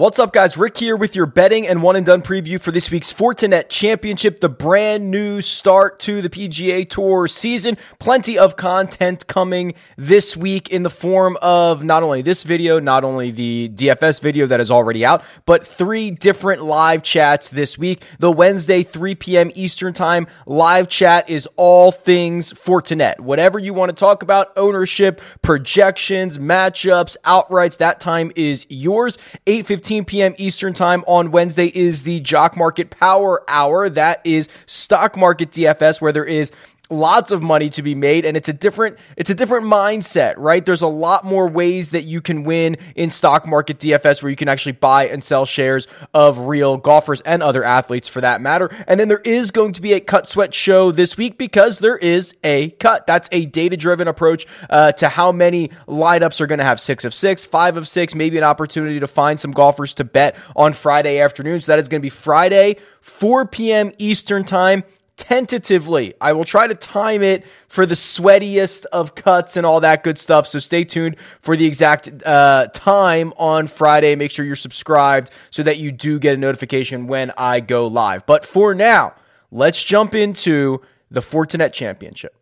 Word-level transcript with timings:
What's 0.00 0.18
up, 0.18 0.32
guys? 0.32 0.56
Rick 0.56 0.78
here 0.78 0.96
with 0.96 1.14
your 1.14 1.26
betting 1.26 1.68
and 1.68 1.82
one 1.82 1.94
and 1.94 2.06
done 2.06 2.22
preview 2.22 2.58
for 2.58 2.70
this 2.70 2.90
week's 2.90 3.12
Fortinet 3.12 3.68
Championship, 3.68 4.40
the 4.40 4.48
brand 4.48 5.10
new 5.10 5.42
start 5.42 5.98
to 5.98 6.22
the 6.22 6.30
PGA 6.30 6.88
Tour 6.88 7.28
season. 7.28 7.76
Plenty 7.98 8.38
of 8.38 8.56
content 8.56 9.26
coming 9.26 9.74
this 9.98 10.38
week 10.38 10.70
in 10.70 10.84
the 10.84 10.88
form 10.88 11.36
of 11.42 11.84
not 11.84 12.02
only 12.02 12.22
this 12.22 12.44
video, 12.44 12.80
not 12.80 13.04
only 13.04 13.30
the 13.30 13.70
DFS 13.74 14.22
video 14.22 14.46
that 14.46 14.58
is 14.58 14.70
already 14.70 15.04
out, 15.04 15.22
but 15.44 15.66
three 15.66 16.10
different 16.10 16.62
live 16.62 17.02
chats 17.02 17.50
this 17.50 17.76
week. 17.76 18.02
The 18.18 18.32
Wednesday, 18.32 18.82
3 18.82 19.16
p.m. 19.16 19.50
Eastern 19.54 19.92
Time 19.92 20.26
live 20.46 20.88
chat 20.88 21.28
is 21.28 21.46
all 21.56 21.92
things 21.92 22.54
Fortinet. 22.54 23.20
Whatever 23.20 23.58
you 23.58 23.74
want 23.74 23.90
to 23.90 23.94
talk 23.94 24.22
about, 24.22 24.50
ownership, 24.56 25.20
projections, 25.42 26.38
matchups, 26.38 27.18
outrights, 27.26 27.76
that 27.76 28.00
time 28.00 28.32
is 28.34 28.66
yours. 28.70 29.18
8 29.46 29.66
15 29.90 30.04
p.m. 30.04 30.34
Eastern 30.38 30.72
Time 30.72 31.02
on 31.08 31.32
Wednesday 31.32 31.66
is 31.66 32.04
the 32.04 32.20
Jock 32.20 32.56
Market 32.56 32.90
Power 32.90 33.42
Hour. 33.48 33.88
That 33.88 34.20
is 34.22 34.48
stock 34.64 35.16
market 35.16 35.50
DFS, 35.50 36.00
where 36.00 36.12
there 36.12 36.24
is 36.24 36.52
lots 36.90 37.30
of 37.30 37.40
money 37.42 37.68
to 37.70 37.82
be 37.82 37.94
made 37.94 38.24
and 38.24 38.36
it's 38.36 38.48
a 38.48 38.52
different 38.52 38.98
it's 39.16 39.30
a 39.30 39.34
different 39.34 39.64
mindset 39.64 40.34
right? 40.36 40.64
There's 40.66 40.82
a 40.82 40.88
lot 40.88 41.24
more 41.24 41.48
ways 41.48 41.90
that 41.90 42.02
you 42.02 42.20
can 42.20 42.42
win 42.42 42.76
in 42.94 43.10
stock 43.10 43.46
market 43.46 43.78
DFS 43.78 44.22
where 44.22 44.30
you 44.30 44.36
can 44.36 44.48
actually 44.48 44.72
buy 44.72 45.06
and 45.08 45.22
sell 45.22 45.46
shares 45.46 45.86
of 46.12 46.38
real 46.38 46.76
golfers 46.76 47.20
and 47.22 47.42
other 47.42 47.62
athletes 47.62 48.08
for 48.08 48.20
that 48.20 48.40
matter. 48.40 48.70
And 48.86 48.98
then 48.98 49.08
there 49.08 49.20
is 49.24 49.50
going 49.50 49.72
to 49.74 49.82
be 49.82 49.92
a 49.92 50.00
cut 50.00 50.26
sweat 50.26 50.52
show 50.52 50.90
this 50.90 51.16
week 51.16 51.38
because 51.38 51.78
there 51.78 51.96
is 51.96 52.34
a 52.42 52.70
cut. 52.70 53.06
That's 53.06 53.28
a 53.32 53.46
data 53.46 53.76
driven 53.76 54.08
approach 54.08 54.46
uh, 54.68 54.92
to 54.92 55.08
how 55.08 55.32
many 55.32 55.68
lineups 55.86 56.40
are 56.40 56.46
going 56.46 56.58
to 56.58 56.64
have 56.64 56.80
six 56.80 57.04
of 57.04 57.14
six 57.14 57.44
five 57.44 57.76
of 57.76 57.86
six 57.86 58.14
maybe 58.14 58.38
an 58.38 58.44
opportunity 58.44 59.00
to 59.00 59.06
find 59.06 59.38
some 59.38 59.52
golfers 59.52 59.94
to 59.94 60.04
bet 60.04 60.36
on 60.56 60.72
Friday 60.72 61.20
afternoon. 61.20 61.60
So 61.60 61.72
that 61.72 61.78
is 61.78 61.88
going 61.88 62.00
to 62.00 62.04
be 62.04 62.10
Friday 62.10 62.76
4 63.00 63.46
p.m. 63.46 63.92
Eastern 63.98 64.44
time 64.44 64.84
tentatively. 65.20 66.14
I 66.18 66.32
will 66.32 66.46
try 66.46 66.66
to 66.66 66.74
time 66.74 67.22
it 67.22 67.44
for 67.68 67.84
the 67.84 67.94
sweatiest 67.94 68.86
of 68.86 69.14
cuts 69.14 69.58
and 69.58 69.66
all 69.66 69.80
that 69.80 70.02
good 70.02 70.16
stuff. 70.16 70.46
So 70.46 70.58
stay 70.58 70.82
tuned 70.82 71.16
for 71.42 71.56
the 71.56 71.66
exact 71.66 72.08
uh, 72.24 72.68
time 72.72 73.34
on 73.36 73.66
Friday. 73.66 74.14
Make 74.16 74.30
sure 74.30 74.46
you're 74.46 74.56
subscribed 74.56 75.30
so 75.50 75.62
that 75.62 75.76
you 75.76 75.92
do 75.92 76.18
get 76.18 76.34
a 76.34 76.38
notification 76.38 77.06
when 77.06 77.32
I 77.36 77.60
go 77.60 77.86
live. 77.86 78.24
But 78.24 78.46
for 78.46 78.74
now, 78.74 79.14
let's 79.50 79.84
jump 79.84 80.14
into 80.14 80.80
the 81.10 81.20
Fortinet 81.20 81.74
Championship. 81.74 82.34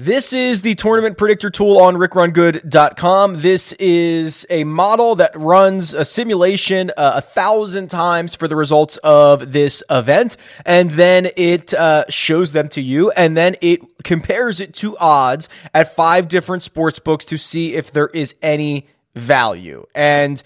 This 0.00 0.32
is 0.32 0.62
the 0.62 0.76
tournament 0.76 1.18
predictor 1.18 1.50
tool 1.50 1.76
on 1.78 1.96
rickrungood.com. 1.96 3.40
This 3.40 3.72
is 3.80 4.46
a 4.48 4.62
model 4.62 5.16
that 5.16 5.32
runs 5.34 5.92
a 5.92 6.04
simulation 6.04 6.92
uh, 6.96 7.14
a 7.16 7.20
thousand 7.20 7.88
times 7.88 8.36
for 8.36 8.46
the 8.46 8.54
results 8.54 8.98
of 8.98 9.50
this 9.50 9.82
event, 9.90 10.36
and 10.64 10.92
then 10.92 11.30
it 11.36 11.74
uh, 11.74 12.04
shows 12.08 12.52
them 12.52 12.68
to 12.68 12.80
you, 12.80 13.10
and 13.10 13.36
then 13.36 13.56
it 13.60 13.80
compares 14.04 14.60
it 14.60 14.72
to 14.74 14.96
odds 14.98 15.48
at 15.74 15.96
five 15.96 16.28
different 16.28 16.62
sports 16.62 17.00
books 17.00 17.24
to 17.24 17.36
see 17.36 17.74
if 17.74 17.90
there 17.90 18.06
is 18.06 18.36
any 18.40 18.86
value. 19.16 19.84
And 19.96 20.40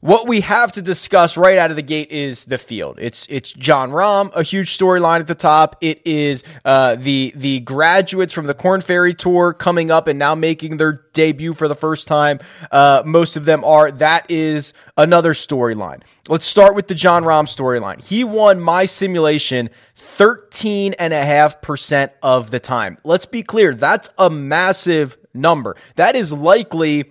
what 0.00 0.26
we 0.26 0.40
have 0.40 0.72
to 0.72 0.82
discuss 0.82 1.36
right 1.36 1.58
out 1.58 1.68
of 1.70 1.76
the 1.76 1.82
gate 1.82 2.10
is 2.10 2.44
the 2.44 2.56
field. 2.56 2.98
It's 2.98 3.26
it's 3.28 3.52
Jon 3.52 3.90
Rahm, 3.90 4.34
a 4.34 4.42
huge 4.42 4.76
storyline 4.76 5.20
at 5.20 5.26
the 5.26 5.34
top. 5.34 5.76
It 5.82 6.00
is 6.06 6.42
uh, 6.64 6.96
the 6.96 7.34
the 7.36 7.60
graduates 7.60 8.32
from 8.32 8.46
the 8.46 8.54
Corn 8.54 8.80
Ferry 8.80 9.12
Tour 9.12 9.52
coming 9.52 9.90
up 9.90 10.06
and 10.08 10.18
now 10.18 10.34
making 10.34 10.78
their 10.78 11.04
debut 11.12 11.52
for 11.52 11.68
the 11.68 11.74
first 11.74 12.08
time. 12.08 12.40
Uh, 12.70 13.02
most 13.04 13.36
of 13.36 13.44
them 13.44 13.62
are. 13.62 13.90
That 13.90 14.30
is 14.30 14.72
another 14.96 15.34
storyline. 15.34 16.00
Let's 16.28 16.46
start 16.46 16.74
with 16.74 16.88
the 16.88 16.94
Jon 16.94 17.24
Rahm 17.24 17.44
storyline. 17.44 18.02
He 18.02 18.24
won 18.24 18.58
my 18.58 18.86
simulation 18.86 19.68
13.5% 20.16 22.10
of 22.22 22.50
the 22.50 22.60
time. 22.60 22.96
Let's 23.04 23.26
be 23.26 23.42
clear, 23.42 23.74
that's 23.74 24.08
a 24.16 24.30
massive 24.30 25.18
number. 25.34 25.76
That 25.96 26.16
is 26.16 26.32
likely 26.32 27.10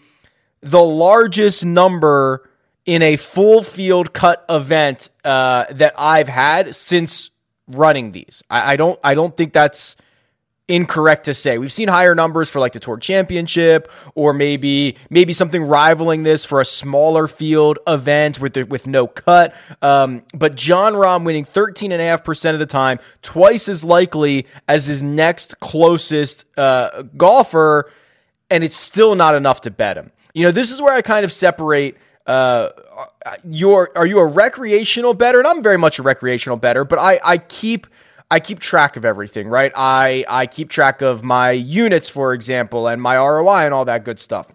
the 0.62 0.82
largest 0.82 1.64
number 1.66 2.49
in 2.90 3.04
a 3.04 3.18
full 3.18 3.62
field 3.62 4.14
cut 4.14 4.44
event 4.50 5.12
uh, 5.24 5.66
that 5.70 5.94
I've 5.96 6.28
had 6.28 6.74
since 6.74 7.30
running 7.68 8.14
these. 8.14 8.42
I, 8.50 8.74
I, 8.74 8.76
don't 8.78 9.00
I 9.04 9.14
don't 9.14 9.38
think 9.38 9.54
that's 9.54 9.96
incorrect 10.68 11.26
to 11.26 11.36
say. 11.36 11.60
We've 11.60 11.72
seen 11.72 11.88
higher 11.88 12.16
numbers 12.16 12.50
for 12.50 12.60
like 12.60 12.74
the 12.74 12.80
Tour 12.80 12.98
Championship 12.98 13.92
or 14.16 14.34
maybe 14.34 14.98
maybe 15.12 15.34
something 15.34 15.62
rivaling 15.62 16.24
this 16.24 16.46
for 16.46 16.62
a 16.62 16.66
smaller 16.66 17.28
field 17.28 17.78
event 17.86 18.40
with 18.40 18.56
the, 18.56 18.64
with 18.64 18.88
no 18.88 19.06
cut. 19.06 19.54
Um, 19.84 20.24
but 20.34 20.56
Jon 20.56 20.94
Rahm 20.94 21.26
winning 21.26 21.46
13.5% 21.46 22.54
of 22.54 22.60
the 22.60 22.66
time, 22.66 22.98
twice 23.22 23.70
as 23.70 23.84
likely 23.84 24.48
as 24.68 24.88
his 24.88 25.04
next 25.04 25.60
closest 25.60 26.46
uh, 26.58 27.04
golfer, 27.16 27.92
and 28.50 28.64
it's 28.64 28.76
still 28.76 29.14
not 29.14 29.36
enough 29.36 29.62
to 29.62 29.70
bet 29.70 29.96
him. 29.96 30.12
You 30.34 30.46
know, 30.46 30.52
this 30.52 30.72
is 30.72 30.82
where 30.82 30.96
I 30.96 31.04
kind 31.04 31.24
of 31.24 31.32
separate– 31.32 31.96
uh, 32.30 32.70
you're 33.44 33.90
are 33.96 34.06
you 34.06 34.20
a 34.20 34.26
recreational 34.26 35.16
bettor? 35.16 35.40
And 35.40 35.48
I'm 35.48 35.64
very 35.64 35.78
much 35.78 35.98
a 35.98 36.04
recreational 36.04 36.58
bettor, 36.58 36.86
but 36.86 37.00
I 37.00 37.20
I 37.24 37.38
keep 37.40 37.88
I 38.30 38.40
keep 38.40 38.60
track 38.60 38.96
of 38.96 39.04
everything, 39.04 39.48
right? 39.48 39.72
I 39.76 40.26
I 40.30 40.46
keep 40.46 40.70
track 40.70 41.02
of 41.02 41.24
my 41.24 41.50
units, 41.50 42.08
for 42.08 42.36
example, 42.36 42.88
and 42.88 43.02
my 43.02 43.18
ROI 43.18 43.66
and 43.66 43.74
all 43.74 43.86
that 43.86 44.04
good 44.04 44.20
stuff. 44.20 44.54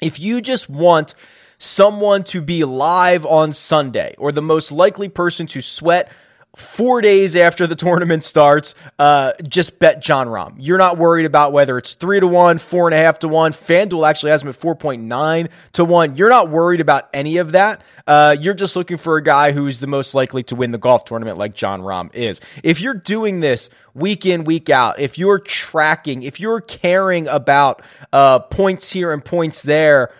If 0.00 0.20
you 0.20 0.40
just 0.40 0.70
want 0.70 1.16
someone 1.58 2.22
to 2.22 2.40
be 2.40 2.64
live 2.64 3.26
on 3.26 3.52
Sunday 3.52 4.14
or 4.16 4.30
the 4.30 4.40
most 4.40 4.70
likely 4.70 5.08
person 5.08 5.48
to 5.48 5.60
sweat 5.60 6.12
four 6.58 7.00
days 7.00 7.36
after 7.36 7.66
the 7.66 7.76
tournament 7.76 8.24
starts, 8.24 8.74
uh, 8.98 9.32
just 9.46 9.78
bet 9.78 10.02
Jon 10.02 10.26
Rahm. 10.26 10.56
You're 10.58 10.78
not 10.78 10.98
worried 10.98 11.24
about 11.24 11.52
whether 11.52 11.78
it's 11.78 11.94
three 11.94 12.18
to 12.18 12.26
one, 12.26 12.58
four 12.58 12.88
and 12.88 12.94
a 12.94 12.98
half 12.98 13.20
to 13.20 13.28
one. 13.28 13.52
FanDuel 13.52 14.08
actually 14.08 14.32
has 14.32 14.42
him 14.42 14.48
at 14.48 14.58
4.9 14.58 15.50
to 15.72 15.84
one. 15.84 16.16
You're 16.16 16.28
not 16.28 16.50
worried 16.50 16.80
about 16.80 17.08
any 17.14 17.36
of 17.36 17.52
that. 17.52 17.82
Uh, 18.06 18.36
you're 18.38 18.54
just 18.54 18.74
looking 18.74 18.96
for 18.96 19.16
a 19.16 19.22
guy 19.22 19.52
who's 19.52 19.78
the 19.78 19.86
most 19.86 20.14
likely 20.14 20.42
to 20.44 20.56
win 20.56 20.72
the 20.72 20.78
golf 20.78 21.04
tournament 21.04 21.38
like 21.38 21.54
Jon 21.54 21.80
Rahm 21.80 22.12
is. 22.14 22.40
If 22.64 22.80
you're 22.80 22.94
doing 22.94 23.40
this 23.40 23.70
week 23.94 24.26
in, 24.26 24.44
week 24.44 24.68
out, 24.68 24.98
if 24.98 25.16
you're 25.16 25.38
tracking, 25.38 26.22
if 26.22 26.40
you're 26.40 26.60
caring 26.60 27.28
about 27.28 27.82
uh, 28.12 28.40
points 28.40 28.90
here 28.90 29.12
and 29.12 29.24
points 29.24 29.62
there, 29.62 30.12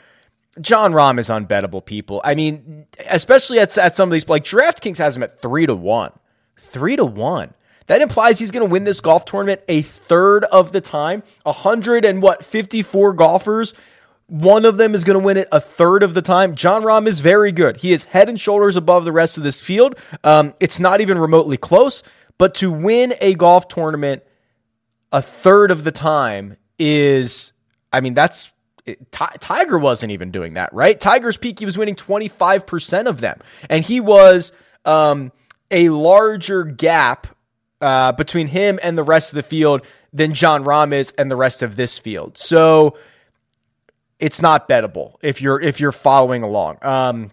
Jon 0.60 0.92
Rahm 0.92 1.18
is 1.18 1.28
unbettable, 1.28 1.84
people. 1.84 2.20
I 2.24 2.34
mean, 2.34 2.86
especially 3.10 3.58
at, 3.58 3.76
at 3.76 3.96
some 3.96 4.08
of 4.08 4.12
these, 4.12 4.28
like 4.28 4.44
DraftKings 4.44 4.98
has 4.98 5.16
him 5.16 5.22
at 5.22 5.40
three 5.40 5.66
to 5.66 5.74
one. 5.74 6.12
Three 6.58 6.96
to 6.96 7.04
one. 7.04 7.54
That 7.86 8.02
implies 8.02 8.38
he's 8.38 8.50
going 8.50 8.66
to 8.66 8.70
win 8.70 8.84
this 8.84 9.00
golf 9.00 9.24
tournament 9.24 9.62
a 9.66 9.80
third 9.80 10.44
of 10.44 10.72
the 10.72 10.80
time. 10.80 11.22
A 11.46 11.52
hundred 11.52 12.04
and 12.04 12.20
what, 12.20 12.44
54 12.44 13.14
golfers. 13.14 13.74
One 14.26 14.66
of 14.66 14.76
them 14.76 14.94
is 14.94 15.04
going 15.04 15.18
to 15.18 15.24
win 15.24 15.38
it 15.38 15.48
a 15.50 15.60
third 15.60 16.02
of 16.02 16.12
the 16.12 16.20
time. 16.20 16.54
Jon 16.54 16.82
Rahm 16.82 17.06
is 17.06 17.20
very 17.20 17.50
good. 17.50 17.78
He 17.78 17.94
is 17.94 18.04
head 18.04 18.28
and 18.28 18.38
shoulders 18.38 18.76
above 18.76 19.06
the 19.06 19.12
rest 19.12 19.38
of 19.38 19.44
this 19.44 19.62
field. 19.62 19.98
Um, 20.22 20.52
it's 20.60 20.78
not 20.78 21.00
even 21.00 21.18
remotely 21.18 21.56
close. 21.56 22.02
But 22.36 22.54
to 22.56 22.70
win 22.70 23.14
a 23.20 23.34
golf 23.34 23.68
tournament 23.68 24.22
a 25.10 25.22
third 25.22 25.70
of 25.70 25.84
the 25.84 25.92
time 25.92 26.56
is, 26.78 27.52
I 27.92 28.00
mean, 28.00 28.12
that's 28.12 28.52
Tiger 29.10 29.78
wasn't 29.78 30.12
even 30.12 30.30
doing 30.30 30.54
that, 30.54 30.72
right? 30.72 30.98
Tiger's 30.98 31.36
peak, 31.36 31.58
he 31.58 31.66
was 31.66 31.76
winning 31.76 31.94
25% 31.94 33.06
of 33.06 33.20
them. 33.20 33.40
And 33.68 33.84
he 33.84 34.00
was 34.00 34.52
um, 34.84 35.32
a 35.70 35.88
larger 35.90 36.64
gap 36.64 37.26
uh, 37.80 38.12
between 38.12 38.48
him 38.48 38.78
and 38.82 38.96
the 38.96 39.02
rest 39.02 39.32
of 39.32 39.36
the 39.36 39.42
field 39.42 39.82
than 40.12 40.34
Jon 40.34 40.64
Rahm 40.64 40.92
is 40.92 41.12
and 41.18 41.30
the 41.30 41.36
rest 41.36 41.62
of 41.62 41.76
this 41.76 41.98
field. 41.98 42.38
So 42.38 42.96
it's 44.18 44.42
not 44.42 44.68
bettable 44.68 45.14
if 45.22 45.40
you're 45.40 45.60
if 45.60 45.80
you're 45.80 45.92
following 45.92 46.42
along. 46.42 46.78
Um, 46.82 47.30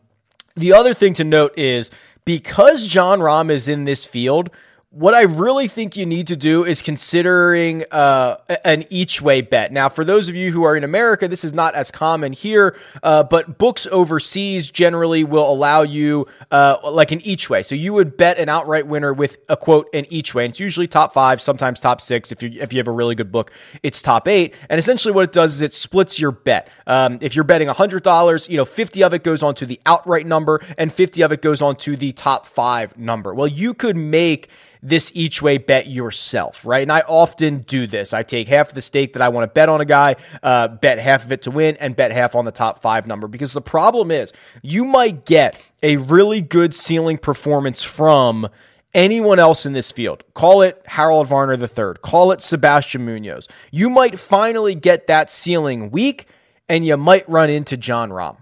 the 0.56 0.74
other 0.74 0.94
thing 0.94 1.14
to 1.16 1.24
note 1.24 1.58
is 1.58 1.92
because 2.26 2.88
Jon 2.88 3.20
Rahm 3.20 3.50
is 3.50 3.68
in 3.68 3.86
this 3.86 4.06
field, 4.06 4.50
what 4.96 5.14
I 5.14 5.24
really 5.24 5.68
think 5.68 5.98
you 5.98 6.06
need 6.06 6.28
to 6.28 6.38
do 6.38 6.64
is 6.64 6.82
considering 6.82 7.84
uh, 7.92 8.38
an 8.64 8.86
each 8.90 9.22
way 9.22 9.42
bet. 9.42 9.74
Now, 9.74 9.90
for 9.90 10.06
those 10.06 10.30
of 10.30 10.36
you 10.36 10.54
who 10.54 10.64
are 10.64 10.78
in 10.78 10.86
America, 10.86 11.28
this 11.28 11.44
is 11.44 11.52
not 11.52 11.76
as 11.76 11.92
common 11.92 12.32
here, 12.32 12.78
uh, 13.04 13.24
but 13.24 13.58
books 13.58 13.86
overseas 13.92 14.72
generally 14.72 15.26
will 15.26 15.52
allow 15.52 15.82
you 15.82 16.28
uh, 16.50 16.78
like 16.90 17.12
an 17.12 17.20
each 17.28 17.50
way. 17.50 17.62
So 17.62 17.76
you 17.76 17.92
would 17.92 18.16
bet 18.16 18.40
an 18.40 18.48
outright 18.48 18.88
winner 18.88 19.12
with 19.14 19.38
a 19.50 19.58
quote 19.58 19.90
an 19.94 20.06
each 20.10 20.34
way, 20.34 20.46
and 20.46 20.52
it's 20.52 20.62
usually 20.62 20.88
top 20.88 21.14
five, 21.14 21.42
sometimes 21.42 21.82
top 21.82 22.00
six. 22.00 22.32
If 22.32 22.42
you 22.42 22.52
if 22.62 22.72
you 22.72 22.80
have 22.80 22.88
a 22.88 22.94
really 22.94 23.16
good 23.16 23.34
book, 23.34 23.52
it's 23.84 24.02
top 24.02 24.30
eight. 24.30 24.56
And 24.70 24.80
essentially, 24.80 25.14
what 25.14 25.26
it 25.26 25.34
does 25.34 25.56
is 25.56 25.62
it 25.62 25.74
splits 25.74 26.22
your 26.22 26.32
bet. 26.32 26.70
Um, 26.88 27.18
if 27.20 27.36
you're 27.36 27.44
betting 27.44 27.68
hundred 27.68 28.04
dollars, 28.04 28.48
you 28.48 28.56
know 28.56 28.64
fifty 28.64 29.04
of 29.04 29.14
it 29.14 29.26
goes 29.26 29.44
on 29.44 29.56
to 29.56 29.66
the 29.66 29.82
outright 29.86 30.26
number, 30.26 30.62
and 30.78 30.94
fifty 30.94 31.22
of 31.22 31.34
it 31.34 31.42
goes 31.42 31.62
on 31.62 31.76
to 31.78 31.98
the 31.98 32.14
top 32.14 32.46
five 32.46 32.98
number. 32.98 33.36
Well, 33.36 33.48
you 33.48 33.74
could 33.74 33.98
make 33.98 34.48
this 34.88 35.12
each 35.16 35.42
way 35.42 35.58
bet 35.58 35.88
yourself, 35.88 36.66
right? 36.66 36.84
And 36.84 36.92
I 36.92 37.02
often 37.02 37.60
do 37.60 37.88
this. 37.88 38.14
I 38.14 38.24
take 38.24 38.48
half 38.48 38.72
the 38.72 38.82
stake 38.82 39.14
that 39.14 39.22
I 39.22 39.30
want 39.30 39.50
to 39.50 39.54
bet 39.54 39.68
on 39.68 39.82
a 39.82 39.86
guy, 39.86 40.16
uh, 40.44 40.68
bet 40.68 41.00
half 41.00 41.26
of 41.26 41.32
it 41.32 41.42
to 41.44 41.52
win, 41.52 41.76
and 41.78 41.96
bet 41.96 42.12
half 42.12 42.36
on 42.36 42.46
the 42.46 42.52
top 42.52 42.82
five 42.82 43.08
number. 43.08 43.28
Because 43.28 43.54
the 43.54 43.62
problem 43.62 44.12
is, 44.12 44.32
you 44.62 44.86
might 44.86 45.26
get 45.26 45.60
a 45.82 45.98
really 45.98 46.42
good 46.42 46.74
ceiling 46.74 47.18
performance 47.18 47.82
from 47.82 48.48
anyone 48.94 49.40
else 49.40 49.66
in 49.66 49.74
this 49.74 49.92
field. 49.92 50.24
Call 50.36 50.62
it 50.62 50.82
Harold 50.86 51.28
Varner 51.28 51.54
III, 51.54 51.96
call 52.02 52.32
it 52.32 52.42
Sebastian 52.42 53.06
Munoz. 53.06 53.48
You 53.72 53.90
might 53.90 54.20
finally 54.20 54.76
get 54.76 55.08
that 55.08 55.32
ceiling 55.32 55.92
weak 55.92 56.28
and 56.70 56.86
you 56.86 56.96
might 56.98 57.28
run 57.28 57.50
into 57.50 57.76
Jon 57.76 58.10
Rahm. 58.10 58.38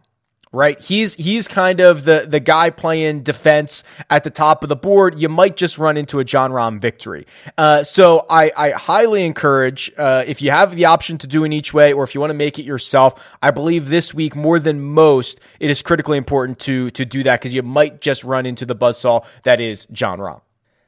Right? 0.56 0.80
He's 0.80 1.16
he's 1.16 1.48
kind 1.48 1.80
of 1.80 2.06
the 2.06 2.28
the 2.30 2.40
guy 2.40 2.70
playing 2.70 3.24
defense 3.24 3.84
at 4.12 4.24
the 4.24 4.30
top 4.30 4.62
of 4.62 4.70
the 4.70 4.76
board. 4.76 5.20
You 5.20 5.28
might 5.28 5.58
just 5.58 5.80
run 5.80 5.98
into 5.98 6.20
a 6.20 6.24
Jon 6.24 6.52
Rahm 6.52 6.80
victory. 6.80 7.26
Uh, 7.58 7.84
so 7.84 8.28
I, 8.30 8.52
I 8.56 8.70
highly 8.70 9.26
encourage 9.26 9.92
uh, 9.98 10.24
if 10.28 10.44
you 10.44 10.52
have 10.52 10.76
the 10.76 10.86
option 10.86 11.18
to 11.18 11.28
do 11.28 11.44
an 11.44 11.52
each 11.52 11.74
way 11.74 11.92
or 11.92 12.04
if 12.04 12.14
you 12.14 12.22
want 12.22 12.30
to 12.30 12.36
make 12.36 12.60
it 12.60 12.66
yourself, 12.66 13.20
I 13.42 13.50
believe 13.50 13.90
this 13.90 14.14
week 14.14 14.36
more 14.36 14.60
than 14.60 14.80
most, 14.80 15.40
it 15.60 15.72
is 15.72 15.82
critically 15.82 16.20
important 16.20 16.60
to 16.60 16.92
to 16.92 17.04
do 17.04 17.24
that 17.24 17.42
because 17.42 17.56
you 17.56 17.64
might 17.64 18.00
just 18.00 18.24
run 18.24 18.46
into 18.46 18.64
the 18.64 18.76
buzzsaw 18.76 19.26
that 19.42 19.60
is 19.60 19.86
Jon 19.92 20.20
Rahm. 20.20 20.42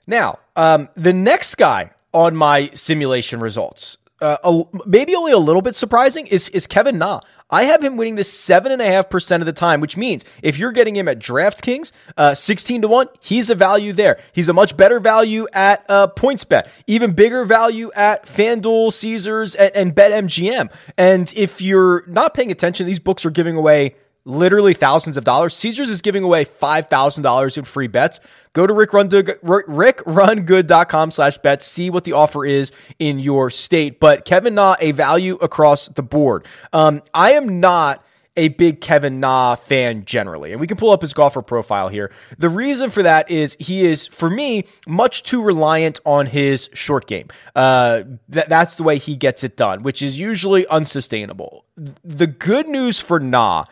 Now, 0.06 0.38
um, 0.56 0.90
the 0.94 1.14
next 1.14 1.56
guy 1.56 1.90
on 2.14 2.36
my 2.36 2.70
simulation 2.74 3.40
results, 3.40 3.98
uh, 4.22 4.38
a, 4.44 4.64
maybe 4.86 5.16
only 5.16 5.32
a 5.32 5.38
little 5.38 5.62
bit 5.62 5.76
surprising, 5.76 6.28
is 6.28 6.50
is 6.50 6.68
Kevin 6.68 6.98
Na. 6.98 7.22
I 7.50 7.66
have 7.66 7.84
him 7.84 7.96
winning 7.96 8.16
this 8.16 8.32
seven 8.32 8.72
and 8.72 8.82
a 8.82 8.86
half 8.86 9.10
percent 9.10 9.42
of 9.42 9.46
the 9.46 9.54
time, 9.54 9.80
which 9.80 9.96
means 9.96 10.26
if 10.42 10.58
you're 10.58 10.72
getting 10.72 10.96
him 10.96 11.08
at 11.08 11.20
DraftKings, 11.20 11.92
uh, 12.18 12.34
sixteen 12.34 12.82
to 12.82 12.88
one, 12.88 13.08
he's 13.20 13.50
a 13.50 13.56
value 13.56 13.94
there. 13.94 14.20
He's 14.34 14.50
a 14.50 14.54
much 14.54 14.76
better 14.76 15.00
value 15.00 15.48
at 15.54 15.86
uh, 15.88 16.08
PointsBet, 16.08 16.68
even 16.88 17.14
bigger 17.14 17.46
value 17.46 17.92
at 17.96 18.26
FanDuel, 18.26 18.92
Caesars, 18.94 19.54
and, 19.56 19.76
and 19.76 19.96
BetMGM. 19.96 20.72
And 20.98 21.32
if 21.36 21.62
you're 21.62 22.04
not 22.08 22.34
paying 22.34 22.52
attention, 22.52 22.88
these 22.88 23.00
books 23.00 23.26
are 23.26 23.32
giving 23.32 23.56
away 23.56 23.96
literally 24.26 24.74
thousands 24.74 25.16
of 25.18 25.24
dollars. 25.24 25.56
Caesars 25.56 25.90
is 25.90 26.02
giving 26.02 26.24
away 26.24 26.44
$5,000 26.46 27.58
in 27.58 27.64
free 27.64 27.88
bets. 27.88 28.20
Go 28.54 28.68
to 28.68 28.74
rickrungood.com 28.74 31.12
slash 31.12 31.38
bets. 31.38 31.66
See 31.66 31.92
what 31.92 32.04
the 32.04 32.12
offer 32.14 32.46
is 32.46 32.72
in 33.00 33.20
your 33.20 33.52
state. 33.52 34.00
But 34.00 34.26
Kevin 34.26 34.56
Na, 34.56 34.76
a 34.80 34.92
value 34.92 35.36
across 35.36 35.90
the 35.90 36.04
board. 36.04 36.48
Um, 36.74 37.04
I 37.14 37.34
am 37.34 37.60
not 37.60 38.04
a 38.38 38.50
big 38.50 38.82
Kevin 38.82 39.20
Na 39.20 39.56
fan 39.56 40.06
generally. 40.06 40.52
And 40.52 40.60
we 40.60 40.68
can 40.68 40.78
pull 40.78 40.92
up 40.92 41.02
his 41.02 41.14
golfer 41.14 41.42
profile 41.42 41.88
here. 41.88 42.12
The 42.38 42.50
reason 42.50 42.90
for 42.90 43.04
that 43.04 43.32
is 43.32 43.56
he 43.60 43.86
is, 43.86 44.08
for 44.08 44.30
me, 44.30 44.66
much 44.88 45.24
too 45.24 45.42
reliant 45.42 46.00
on 46.06 46.26
his 46.26 46.70
short 46.74 47.08
game. 47.08 47.30
Uh, 47.56 48.04
th- 48.32 48.48
that's 48.48 48.76
the 48.76 48.84
way 48.84 48.98
he 48.98 49.16
gets 49.16 49.44
it 49.44 49.56
done, 49.56 49.84
which 49.84 50.02
is 50.02 50.20
usually 50.20 50.68
unsustainable. 50.68 51.66
The 52.04 52.28
good 52.28 52.68
news 52.68 53.00
for 53.00 53.20
Na 53.20 53.64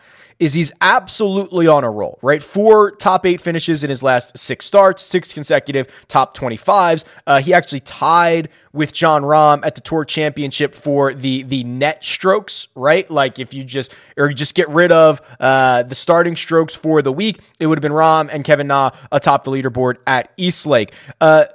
is 0.44 0.52
he's 0.52 0.72
absolutely 0.82 1.66
on 1.66 1.84
a 1.84 1.90
roll, 1.90 2.18
right? 2.20 2.42
Four 2.42 2.90
top 2.90 3.24
eight 3.24 3.40
finishes 3.40 3.82
in 3.82 3.88
his 3.88 4.02
last 4.02 4.36
six 4.36 4.66
starts, 4.66 5.02
six 5.02 5.32
consecutive 5.32 5.86
top 6.06 6.36
25s. 6.36 7.04
Uh, 7.26 7.40
he 7.40 7.54
actually 7.54 7.80
tied 7.80 8.50
with 8.70 8.92
Jon 8.92 9.22
Rahm 9.22 9.64
at 9.64 9.74
the 9.74 9.80
Tour 9.80 10.04
Championship 10.04 10.74
for 10.74 11.14
the 11.14 11.44
the 11.44 11.64
net 11.64 12.04
strokes, 12.04 12.68
right? 12.74 13.10
Like 13.10 13.38
if 13.38 13.54
you 13.54 13.64
just 13.64 13.94
or 14.18 14.28
you 14.28 14.34
just 14.34 14.54
get 14.54 14.68
rid 14.68 14.92
of 14.92 15.22
uh, 15.40 15.84
the 15.84 15.94
starting 15.94 16.36
strokes 16.36 16.74
for 16.74 17.00
the 17.00 17.12
week, 17.12 17.40
it 17.58 17.66
would 17.66 17.78
have 17.78 17.82
been 17.82 17.92
Rahm 17.92 18.28
and 18.30 18.44
Kevin 18.44 18.66
Na 18.66 18.90
atop 19.10 19.44
the 19.44 19.50
leaderboard 19.50 19.96
at 20.06 20.30
East 20.36 20.66
Lake. 20.66 20.92
Uh, 21.22 21.46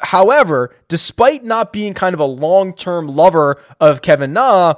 however, 0.00 0.72
despite 0.86 1.42
not 1.42 1.72
being 1.72 1.94
kind 1.94 2.14
of 2.14 2.20
a 2.20 2.24
long 2.24 2.72
term 2.72 3.08
lover 3.08 3.60
of 3.80 4.02
Kevin 4.02 4.32
Na, 4.32 4.74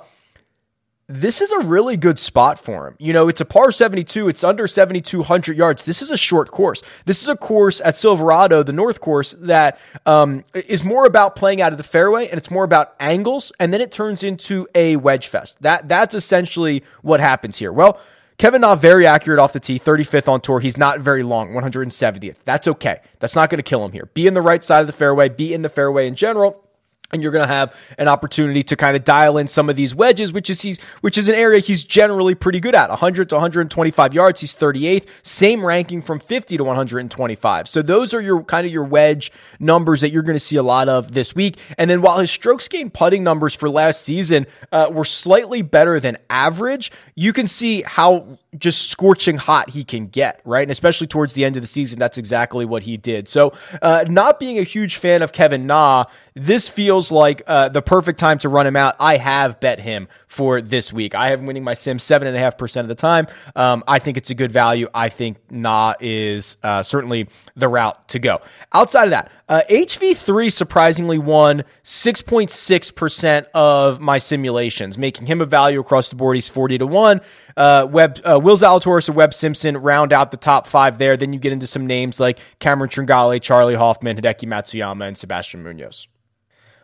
this 1.09 1.41
is 1.41 1.51
a 1.51 1.61
really 1.61 1.97
good 1.97 2.19
spot 2.19 2.63
for 2.63 2.87
him. 2.87 2.95
You 2.99 3.15
know, 3.15 3.29
it's 3.29 3.41
a 3.41 3.47
par 3.47 3.73
72, 3.73 4.29
it's 4.29 4.45
under 4.45 4.69
7,200 4.69 5.57
yards. 5.57 5.87
This 5.87 6.03
is 6.03 6.11
a 6.11 6.19
short 6.19 6.51
course. 6.51 6.83
This 7.07 7.23
is 7.23 7.29
a 7.31 7.37
course 7.37 7.81
at 7.81 7.97
Silverado, 7.97 8.63
the 8.63 8.75
North 8.75 9.01
Course, 9.01 9.35
that 9.39 9.79
um, 10.05 10.45
is 10.53 10.85
more 10.85 11.07
about 11.07 11.35
playing 11.35 11.63
out 11.63 11.73
of 11.73 11.79
the 11.79 11.85
fairway 11.85 12.29
and 12.29 12.37
it's 12.37 12.51
more 12.51 12.65
about 12.65 12.95
angles, 13.01 13.53
and 13.59 13.73
then 13.73 13.81
it 13.81 13.91
turns 13.91 14.23
into 14.23 14.69
a 14.75 14.97
wedge 14.97 15.29
fest. 15.29 15.63
That 15.63 15.89
That's 15.89 16.15
essentially 16.15 16.85
what 17.01 17.21
happens 17.21 17.57
here. 17.57 17.73
Well, 17.73 17.99
Kevin 18.37 18.61
not 18.61 18.81
very 18.81 19.07
accurate 19.07 19.41
off 19.41 19.53
the 19.53 19.61
tee, 19.61 19.81
35th 19.81 20.29
on 20.29 20.41
tour. 20.43 20.61
He's 20.61 20.77
not 20.77 21.01
very 21.01 21.23
long, 21.23 21.53
170th. 21.53 22.37
That's 22.45 22.69
okay. 22.69 23.01
That's 23.19 23.35
not 23.35 23.51
going 23.51 23.59
to 23.59 23.65
kill 23.65 23.85
him 23.85 23.93
here. 23.93 24.11
Be 24.15 24.27
in 24.27 24.35
the 24.35 24.43
right 24.43 24.63
side 24.63 24.83
of 24.83 24.87
the 24.87 24.93
fairway, 24.93 25.29
be 25.29 25.55
in 25.55 25.63
the 25.63 25.69
fairway 25.69 26.07
in 26.07 26.15
general 26.15 26.68
and 27.11 27.23
you're 27.23 27.33
going 27.33 27.47
to 27.47 27.53
have 27.53 27.75
an 27.97 28.09
opportunity 28.09 28.63
to 28.63 28.77
kind 28.77 28.97
of 28.97 29.05
dial 29.05 29.39
in 29.39 29.49
some 29.49 29.71
of 29.71 29.77
these 29.77 29.95
wedges, 29.95 30.33
which 30.33 30.51
is 30.51 30.63
he's 30.63 30.81
which 31.01 31.17
is 31.17 31.29
an 31.29 31.35
area 31.35 31.61
he's 31.61 31.85
generally 31.85 32.35
pretty 32.35 32.61
good 32.61 32.75
at. 32.75 32.91
100 32.91 33.29
to 33.31 33.35
125 33.35 34.15
yards, 34.15 34.41
he's 34.41 34.55
38th, 34.55 35.07
same 35.23 35.65
ranking 35.65 36.03
from 36.03 36.21
50 36.21 36.57
to 36.57 36.65
125. 36.65 37.69
So 37.69 37.83
those 37.83 38.13
are 38.13 38.21
your 38.21 38.43
kind 38.45 38.67
of 38.67 38.73
your 38.73 38.85
wedge 38.85 39.33
numbers 39.59 40.03
that 40.03 40.11
you're 40.11 40.23
going 40.23 40.37
to 40.37 40.41
see 40.41 40.57
a 40.57 40.63
lot 40.63 40.89
of 40.89 41.13
this 41.13 41.35
week. 41.35 41.57
And 41.79 41.91
then 41.91 42.03
while 42.03 42.19
his 42.19 42.31
strokes 42.31 42.69
gained 42.69 42.93
putting 42.93 43.25
numbers 43.25 43.55
for 43.55 43.71
last 43.71 44.03
season 44.03 44.47
uh, 44.73 44.91
were 44.93 45.05
slightly 45.05 45.63
better 45.63 46.01
than 46.01 46.19
average, 46.29 46.93
you 47.15 47.33
can 47.33 47.47
see 47.47 47.83
how 47.83 48.39
just 48.57 48.91
scorching 48.91 49.37
hot 49.37 49.71
he 49.71 49.85
can 49.85 50.07
get, 50.07 50.41
right? 50.45 50.63
And 50.63 50.71
especially 50.71 51.07
towards 51.07 51.35
the 51.35 51.45
end 51.45 51.57
of 51.57 51.63
the 51.63 51.67
season, 51.67 51.99
that's 51.99 52.19
exactly 52.19 52.65
what 52.65 52.83
he 52.83 52.97
did. 52.97 53.29
So, 53.29 53.53
uh, 53.83 54.05
not 54.09 54.41
being 54.41 54.59
a 54.59 54.63
huge 54.63 54.97
fan 54.97 55.23
of 55.23 55.33
Kevin 55.33 55.67
Na, 55.67 56.05
this 56.39 56.69
feels 56.69 57.11
like 57.11 57.43
uh, 57.47 57.69
the 57.69 57.83
perfect 57.83 58.19
time 58.19 58.39
to 58.39 58.49
run 58.49 58.67
him 58.67 58.77
out. 58.77 58.97
I 59.01 59.17
have 59.17 59.61
bet 59.61 59.81
him 59.81 60.09
for 60.27 60.61
this 60.61 60.93
week. 60.93 61.15
I 61.15 61.31
have 61.31 61.43
winning 61.43 61.65
my 61.65 61.75
sim 61.75 61.99
seven 61.99 62.29
and 62.29 62.37
a 62.37 62.41
half 62.41 62.57
percent 62.57 62.85
of 62.85 62.89
the 62.89 62.95
time. 62.95 63.27
Um, 63.57 63.83
I 63.89 63.99
think 63.99 64.17
it's 64.17 64.31
a 64.31 64.35
good 64.35 64.53
value. 64.53 64.89
I 64.95 65.09
think 65.09 65.39
Na 65.51 65.95
is 66.01 66.57
uh, 66.63 66.83
certainly 66.83 67.29
the 67.57 67.69
route 67.69 68.09
to 68.09 68.19
go. 68.19 68.41
Outside 68.73 69.05
of 69.05 69.11
that, 69.11 69.33
uh, 69.49 69.63
HV3 69.71 70.53
surprisingly 70.53 71.19
won 71.19 71.65
6.6% 71.83 73.47
of 73.55 74.01
my 74.01 74.19
simulations, 74.19 74.99
making 74.99 75.27
him 75.27 75.41
a 75.41 75.47
value 75.47 75.81
across 75.81 76.11
the 76.11 76.17
board. 76.17 76.37
He's 76.37 76.49
40 76.49 76.79
to 76.79 76.87
1. 76.87 77.21
Uh, 77.57 77.89
Webb, 77.91 78.21
uh, 78.25 78.39
Will 78.41 78.57
Zalatoris 78.57 79.09
and 79.09 79.17
Webb 79.17 79.33
Simpson 79.35 79.77
round 79.79 80.13
out 80.13 80.31
the 80.31 80.37
top 80.37 80.67
five 80.67 80.99
there. 80.99 81.17
Then 81.17 81.33
you 81.33 81.39
get 81.39 81.53
into 81.53 81.67
some 81.67 81.87
names 81.87 82.21
like 82.21 82.39
Cameron 82.61 82.91
Tringale, 82.91 83.41
Charley 83.41 83.75
Hoffman, 83.75 84.17
Hideki 84.17 84.47
Matsuyama, 84.47 85.09
and 85.09 85.17
Sebastian 85.17 85.63
Munoz. 85.65 86.07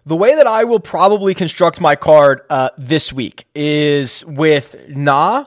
The 0.07 0.17
way 0.17 0.35
that 0.35 0.47
I 0.47 0.65
will 0.65 0.81
probably 0.81 1.35
construct 1.35 1.81
my 1.81 1.97
card 1.97 2.43
uh, 2.51 2.71
this 2.77 3.11
week 3.11 3.47
is 3.55 4.23
with 4.27 4.77
Na, 4.89 5.47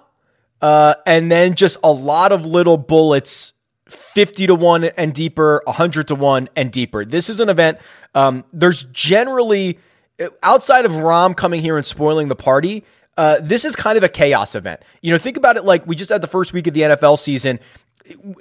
uh, 0.62 0.96
and 1.06 1.32
then 1.32 1.54
just 1.54 1.78
a 1.84 1.92
lot 1.92 2.32
of 2.32 2.44
little 2.44 2.78
bullets 2.78 3.54
50 3.88 4.48
to 4.48 4.56
1 4.56 4.84
and 4.86 5.14
deeper, 5.14 5.62
100 5.66 6.08
to 6.08 6.16
1 6.16 6.50
and 6.56 6.72
deeper. 6.72 7.06
This 7.06 7.30
is 7.30 7.40
an 7.40 7.50
event. 7.50 7.78
Um, 8.16 8.46
there's 8.52 8.86
generally, 8.86 9.78
outside 10.42 10.86
of 10.86 10.92
Rahm 10.94 11.38
coming 11.38 11.62
here 11.62 11.78
and 11.78 11.86
spoiling 11.86 12.28
the 12.28 12.36
party, 12.36 12.84
uh, 13.16 13.38
this 13.42 13.64
is 13.64 13.76
kind 13.76 13.98
of 13.98 14.04
a 14.04 14.10
chaos 14.10 14.56
event. 14.56 14.82
You 15.02 15.12
know, 15.12 15.20
think 15.20 15.38
about 15.38 15.58
it 15.58 15.66
like 15.66 15.86
we 15.86 15.96
just 15.96 16.12
had 16.12 16.22
the 16.22 16.28
first 16.28 16.52
week 16.52 16.66
of 16.66 16.74
the 16.74 16.82
NFL 16.82 17.20
season 17.20 17.60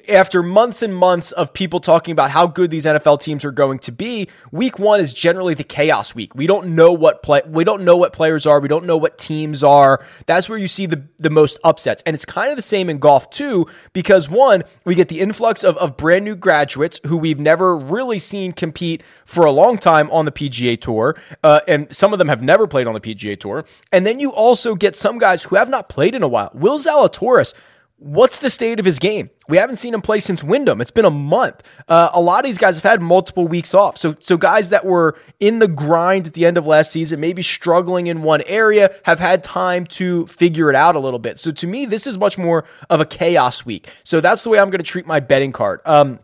after 0.09 0.43
months 0.43 0.83
and 0.83 0.95
months 0.95 1.33
of 1.33 1.53
people 1.53 1.81
talking 1.81 2.13
about 2.13 2.31
how 2.31 2.47
good 2.47 2.71
these 2.71 2.85
NFL 2.85 3.21
teams 3.21 3.45
are 3.45 3.51
going 3.51 3.79
to 3.81 3.93
be, 3.93 4.29
week 4.51 4.79
1 4.79 5.01
is 5.01 5.13
generally 5.13 5.55
the 5.55 5.65
chaos 5.65 6.15
week. 6.15 6.35
We 6.35 6.47
don't 6.47 6.75
know 6.75 6.93
what 6.93 7.23
play 7.23 7.43
we 7.47 7.65
don't 7.65 7.85
know 7.85 7.97
what 7.97 8.13
players 8.13 8.47
are, 8.47 8.61
we 8.61 8.69
don't 8.69 8.87
know 8.87 8.97
what 8.97 9.19
teams 9.19 9.63
are. 9.63 10.05
That's 10.27 10.49
where 10.49 10.59
you 10.59 10.69
see 10.69 10.87
the 10.87 11.03
the 11.19 11.31
most 11.31 11.59
upsets. 11.65 12.03
And 12.07 12.15
it's 12.15 12.25
kind 12.25 12.51
of 12.51 12.57
the 12.57 12.63
same 12.63 12.89
in 12.89 12.99
golf 12.99 13.31
too 13.31 13.67
because 13.93 14.29
one, 14.29 14.63
we 14.85 14.95
get 14.95 15.09
the 15.09 15.21
influx 15.21 15.65
of 15.65 15.77
of 15.79 15.97
brand 15.97 16.25
new 16.25 16.37
graduates 16.37 17.01
who 17.07 17.17
we've 17.17 17.41
never 17.41 17.77
really 17.77 18.19
seen 18.19 18.53
compete 18.53 19.03
for 19.25 19.45
a 19.45 19.53
long 19.53 19.79
time 19.79 20.11
on 20.11 20.25
the 20.25 20.33
PGA 20.33 20.81
Tour, 20.81 21.17
uh, 21.43 21.61
and 21.67 21.95
some 21.95 22.13
of 22.13 22.19
them 22.19 22.29
have 22.29 22.43
never 22.43 22.67
played 22.67 22.87
on 22.87 22.95
the 22.95 23.01
PGA 23.01 23.39
Tour. 23.39 23.65
And 23.93 24.07
then 24.07 24.21
you 24.21 24.33
also 24.33 24.75
get 24.75 24.97
some 24.97 25.19
guys 25.19 25.45
who 25.45 25.57
have 25.57 25.69
not 25.69 25.89
played 25.89 26.15
in 26.15 26.23
a 26.23 26.29
while. 26.29 26.51
Will 26.55 26.79
Zalatoris 26.79 27.55
What's 27.99 28.41
the 28.41 28.51
state 28.51 28.79
of 28.79 28.85
his 28.85 28.99
game? 28.99 29.31
We 29.49 29.57
haven't 29.57 29.77
seen 29.77 29.95
him 29.95 30.03
play 30.03 30.19
since 30.19 30.45
Wyndham. 30.45 30.83
It's 30.83 30.91
been 30.91 31.07
a 31.07 31.11
month. 31.11 31.63
Uh, 31.89 32.11
a 32.13 32.21
lot 32.21 32.41
of 32.41 32.45
these 32.45 32.59
guys 32.59 32.77
have 32.77 32.91
had 32.91 33.01
multiple 33.01 33.49
weeks 33.49 33.73
off. 33.73 33.97
So, 33.97 34.17
so 34.19 34.37
guys 34.37 34.69
that 34.69 34.85
were 34.85 35.17
in 35.41 35.61
the 35.61 35.69
grind 35.69 36.27
at 36.27 36.35
the 36.35 36.45
end 36.45 36.59
of 36.59 36.67
last 36.67 36.93
season, 36.93 37.21
maybe 37.21 37.43
struggling 37.43 38.07
in 38.07 38.23
one 38.23 38.43
area, 38.43 38.95
have 39.05 39.19
had 39.19 39.43
time 39.43 39.87
to 39.87 40.27
figure 40.27 40.69
it 40.69 40.77
out 40.77 40.95
a 40.95 41.01
little 41.01 41.19
bit. 41.19 41.39
So, 41.39 41.53
to 41.53 41.67
me, 41.67 41.87
this 41.87 42.07
is 42.07 42.19
much 42.19 42.37
more 42.37 42.67
of 42.91 43.01
a 43.01 43.07
chaos 43.07 43.65
week. 43.65 43.89
So 44.05 44.21
that's 44.21 44.43
the 44.45 44.51
way 44.51 44.59
I'm 44.59 44.69
going 44.69 44.79
to 44.79 44.85
treat 44.85 45.07
my 45.07 45.21
betting 45.21 45.53
card. 45.53 45.81
Um, 45.87 46.19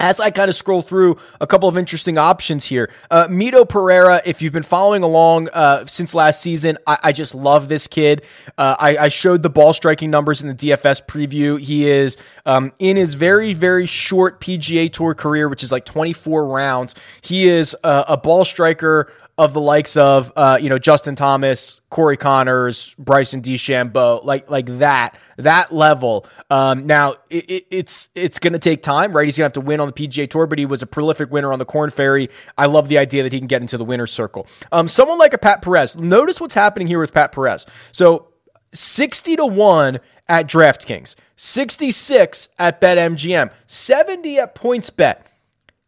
as 0.00 0.18
I 0.20 0.30
kind 0.30 0.48
of 0.48 0.56
scroll 0.56 0.82
through 0.82 1.18
a 1.40 1.46
couple 1.46 1.68
of 1.68 1.78
interesting 1.78 2.18
options 2.18 2.66
here, 2.66 2.90
uh, 3.10 3.28
Mito 3.28 3.68
Pereira, 3.68 4.20
if 4.24 4.42
you've 4.42 4.52
been 4.52 4.62
following 4.62 5.02
along 5.02 5.48
uh, 5.50 5.86
since 5.86 6.14
last 6.14 6.40
season, 6.40 6.78
I, 6.86 6.98
I, 7.04 7.12
just 7.12 7.34
love 7.34 7.68
this 7.68 7.86
kid. 7.86 8.22
Uh, 8.58 8.76
I, 8.78 8.96
I, 8.96 9.08
showed 9.08 9.42
the 9.42 9.50
ball 9.50 9.72
striking 9.72 10.10
numbers 10.10 10.42
in 10.42 10.48
the 10.48 10.54
DFS 10.54 11.06
preview. 11.06 11.60
He 11.60 11.88
is 11.88 12.16
um, 12.44 12.72
in 12.78 12.96
his 12.96 13.14
very, 13.14 13.54
very 13.54 13.86
short 13.86 14.40
PGA 14.40 14.92
Tour 14.92 15.14
career, 15.14 15.48
which 15.48 15.62
is 15.62 15.70
like 15.70 15.84
24 15.84 16.48
rounds. 16.48 16.94
He 17.20 17.48
is 17.48 17.76
a, 17.84 18.04
a 18.08 18.16
ball 18.16 18.44
striker 18.44 19.12
of 19.36 19.52
the 19.52 19.60
likes 19.60 19.96
of 19.96 20.32
uh, 20.36 20.58
you 20.60 20.68
know 20.68 20.78
Justin 20.78 21.16
Thomas, 21.16 21.80
Corey 21.90 22.16
Conners, 22.16 22.94
Bryson 22.98 23.42
DeChambeau, 23.42 24.24
like 24.24 24.48
like 24.48 24.78
that 24.78 25.18
that 25.36 25.72
level. 25.72 26.26
Um, 26.50 26.86
now 26.86 27.14
it, 27.30 27.50
it, 27.50 27.66
it's 27.70 28.08
it's 28.14 28.38
going 28.38 28.52
to 28.52 28.58
take 28.58 28.82
time, 28.82 29.12
right? 29.12 29.26
He's 29.26 29.36
going 29.36 29.50
to 29.50 29.58
have 29.58 29.64
to 29.64 29.66
win 29.66 29.80
on 29.80 29.88
the 29.88 29.92
PGA 29.92 30.28
Tour, 30.28 30.46
but 30.46 30.58
he 30.58 30.66
was 30.66 30.82
a 30.82 30.86
prolific 30.86 31.30
winner 31.32 31.52
on 31.52 31.58
the 31.58 31.64
Corn 31.64 31.90
Ferry. 31.90 32.30
I 32.56 32.66
love 32.66 32.88
the 32.88 32.98
idea 32.98 33.22
that 33.24 33.32
he 33.32 33.38
can 33.40 33.48
get 33.48 33.60
into 33.60 33.76
the 33.76 33.84
winner's 33.84 34.12
circle. 34.12 34.46
Um, 34.70 34.86
someone 34.86 35.18
like 35.18 35.34
a 35.34 35.38
Pat 35.38 35.62
Perez. 35.62 35.96
Notice 35.96 36.40
what's 36.40 36.54
happening 36.54 36.86
here 36.86 37.00
with 37.00 37.12
Pat 37.12 37.32
Perez. 37.32 37.66
So 37.90 38.28
sixty 38.72 39.34
to 39.36 39.46
one 39.46 39.98
at 40.28 40.46
DraftKings, 40.46 41.16
sixty 41.34 41.90
six 41.90 42.48
at 42.56 42.80
BetMGM, 42.80 43.50
seventy 43.66 44.38
at 44.38 44.54
PointsBet, 44.54 45.22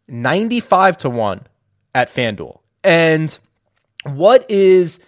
ninety 0.09 0.59
five 0.59 0.97
to 0.99 1.09
one 1.09 1.47
at 1.95 2.13
FanDuel. 2.13 2.59
And 2.87 3.37
what 4.05 4.49
is 4.49 5.01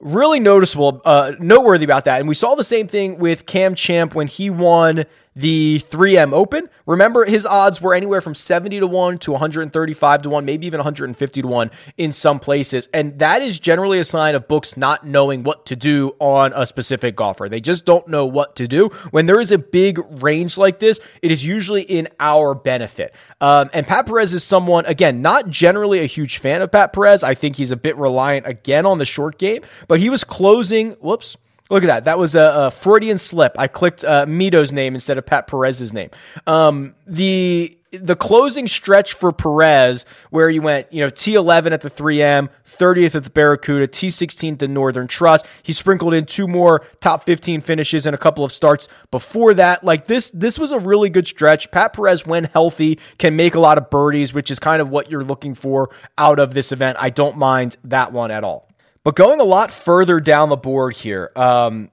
really 0.00 0.40
noticeable, 0.40 1.02
uh, 1.04 1.32
noteworthy 1.38 1.84
about 1.84 2.06
that, 2.06 2.18
and 2.18 2.28
we 2.28 2.34
saw 2.34 2.54
the 2.54 2.64
same 2.64 2.88
thing 2.88 3.18
with 3.18 3.44
Cam 3.44 3.74
Champ 3.74 4.14
when 4.14 4.26
he 4.26 4.48
won 4.48 5.04
the 5.40 5.80
3M 5.80 6.32
Open. 6.32 6.68
Remember, 6.86 7.24
his 7.24 7.46
odds 7.46 7.80
were 7.80 7.94
anywhere 7.94 8.20
from 8.20 8.34
70 8.34 8.80
to 8.80 8.86
1 8.86 9.18
to 9.18 9.32
135 9.32 10.22
to 10.22 10.30
1, 10.30 10.44
maybe 10.44 10.66
even 10.66 10.78
150 10.78 11.42
to 11.42 11.48
1 11.48 11.70
in 11.96 12.12
some 12.12 12.38
places. 12.38 12.88
And 12.92 13.18
that 13.18 13.42
is 13.42 13.58
generally 13.58 13.98
a 13.98 14.04
sign 14.04 14.34
of 14.34 14.46
books 14.48 14.76
not 14.76 15.06
knowing 15.06 15.42
what 15.42 15.66
to 15.66 15.76
do 15.76 16.14
on 16.18 16.52
a 16.54 16.66
specific 16.66 17.16
golfer. 17.16 17.48
They 17.48 17.60
just 17.60 17.84
don't 17.84 18.06
know 18.08 18.26
what 18.26 18.56
to 18.56 18.68
do. 18.68 18.88
When 19.10 19.26
there 19.26 19.40
is 19.40 19.50
a 19.50 19.58
big 19.58 19.98
range 20.22 20.58
like 20.58 20.78
this, 20.78 21.00
it 21.22 21.30
is 21.30 21.44
usually 21.44 21.82
in 21.82 22.08
our 22.18 22.54
benefit. 22.54 23.14
Um, 23.40 23.70
and 23.72 23.86
Pat 23.86 24.06
Perez 24.06 24.34
is 24.34 24.44
someone, 24.44 24.84
again, 24.86 25.22
not 25.22 25.48
generally 25.48 26.00
a 26.00 26.06
huge 26.06 26.38
fan 26.38 26.60
of 26.60 26.70
Pat 26.70 26.92
Perez. 26.92 27.24
I 27.24 27.34
think 27.34 27.56
he's 27.56 27.70
a 27.70 27.76
bit 27.76 27.96
reliant 27.96 28.46
again 28.46 28.84
on 28.84 28.98
the 28.98 29.06
short 29.06 29.38
game, 29.38 29.62
but 29.88 30.00
he 30.00 30.10
was 30.10 30.22
closing, 30.22 30.92
whoops 30.92 31.36
Look 31.70 31.84
at 31.84 31.86
that. 31.86 32.04
That 32.04 32.18
was 32.18 32.34
a, 32.34 32.52
a 32.66 32.70
Freudian 32.70 33.16
slip. 33.16 33.54
I 33.56 33.68
clicked 33.68 34.04
uh, 34.04 34.26
Mito's 34.26 34.72
name 34.72 34.94
instead 34.94 35.18
of 35.18 35.24
Pat 35.24 35.46
Perez's 35.46 35.92
name. 35.92 36.10
Um, 36.46 36.94
the 37.06 37.76
the 37.92 38.14
closing 38.14 38.68
stretch 38.68 39.14
for 39.14 39.32
Perez, 39.32 40.04
where 40.30 40.48
you 40.48 40.62
went, 40.62 40.92
you 40.92 41.00
know, 41.00 41.10
T11 41.10 41.72
at 41.72 41.80
the 41.80 41.90
3M, 41.90 42.48
30th 42.64 43.16
at 43.16 43.24
the 43.24 43.30
Barracuda, 43.30 43.88
T16 43.88 44.58
the 44.58 44.68
Northern 44.68 45.08
Trust. 45.08 45.46
He 45.62 45.72
sprinkled 45.72 46.14
in 46.14 46.24
two 46.24 46.46
more 46.46 46.86
top 47.00 47.24
15 47.24 47.60
finishes 47.60 48.06
and 48.06 48.14
a 48.14 48.18
couple 48.18 48.44
of 48.44 48.52
starts 48.52 48.88
before 49.10 49.54
that. 49.54 49.82
Like 49.82 50.06
this, 50.06 50.30
this 50.30 50.56
was 50.56 50.70
a 50.70 50.78
really 50.78 51.10
good 51.10 51.26
stretch. 51.26 51.70
Pat 51.72 51.92
Perez, 51.92 52.24
when 52.24 52.44
healthy, 52.44 53.00
can 53.18 53.34
make 53.34 53.56
a 53.56 53.60
lot 53.60 53.76
of 53.76 53.90
birdies, 53.90 54.32
which 54.32 54.52
is 54.52 54.60
kind 54.60 54.80
of 54.80 54.88
what 54.88 55.10
you're 55.10 55.24
looking 55.24 55.56
for 55.56 55.90
out 56.16 56.38
of 56.38 56.54
this 56.54 56.70
event. 56.70 56.96
I 57.00 57.10
don't 57.10 57.36
mind 57.36 57.76
that 57.82 58.12
one 58.12 58.30
at 58.30 58.44
all. 58.44 58.69
But 59.10 59.16
going 59.16 59.40
a 59.40 59.44
lot 59.44 59.72
further 59.72 60.20
down 60.20 60.50
the 60.50 60.56
board 60.56 60.94
here, 60.94 61.32
um, 61.34 61.90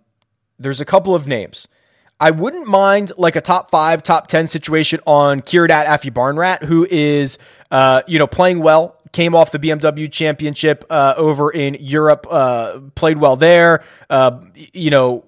there's 0.59 0.81
a 0.81 0.85
couple 0.85 1.15
of 1.15 1.25
names. 1.25 1.67
I 2.19 2.29
wouldn't 2.29 2.67
mind 2.67 3.11
like 3.17 3.35
a 3.35 3.41
top 3.41 3.71
five, 3.71 4.03
top 4.03 4.27
10 4.27 4.45
situation 4.45 4.99
on 5.07 5.41
Kiradech 5.41 5.87
Aphibarnrat, 5.87 6.61
who 6.61 6.85
is, 6.87 7.39
uh, 7.71 8.03
you 8.05 8.19
know, 8.19 8.27
playing 8.27 8.59
well, 8.59 9.01
came 9.13 9.33
off 9.33 9.49
the 9.49 9.57
BMW 9.57 10.11
championship, 10.11 10.85
uh, 10.91 11.15
over 11.17 11.49
in 11.49 11.77
Europe, 11.79 12.27
uh, 12.29 12.81
played 12.93 13.17
well 13.17 13.35
there, 13.35 13.83
uh, 14.11 14.39
you 14.75 14.91
know, 14.91 15.25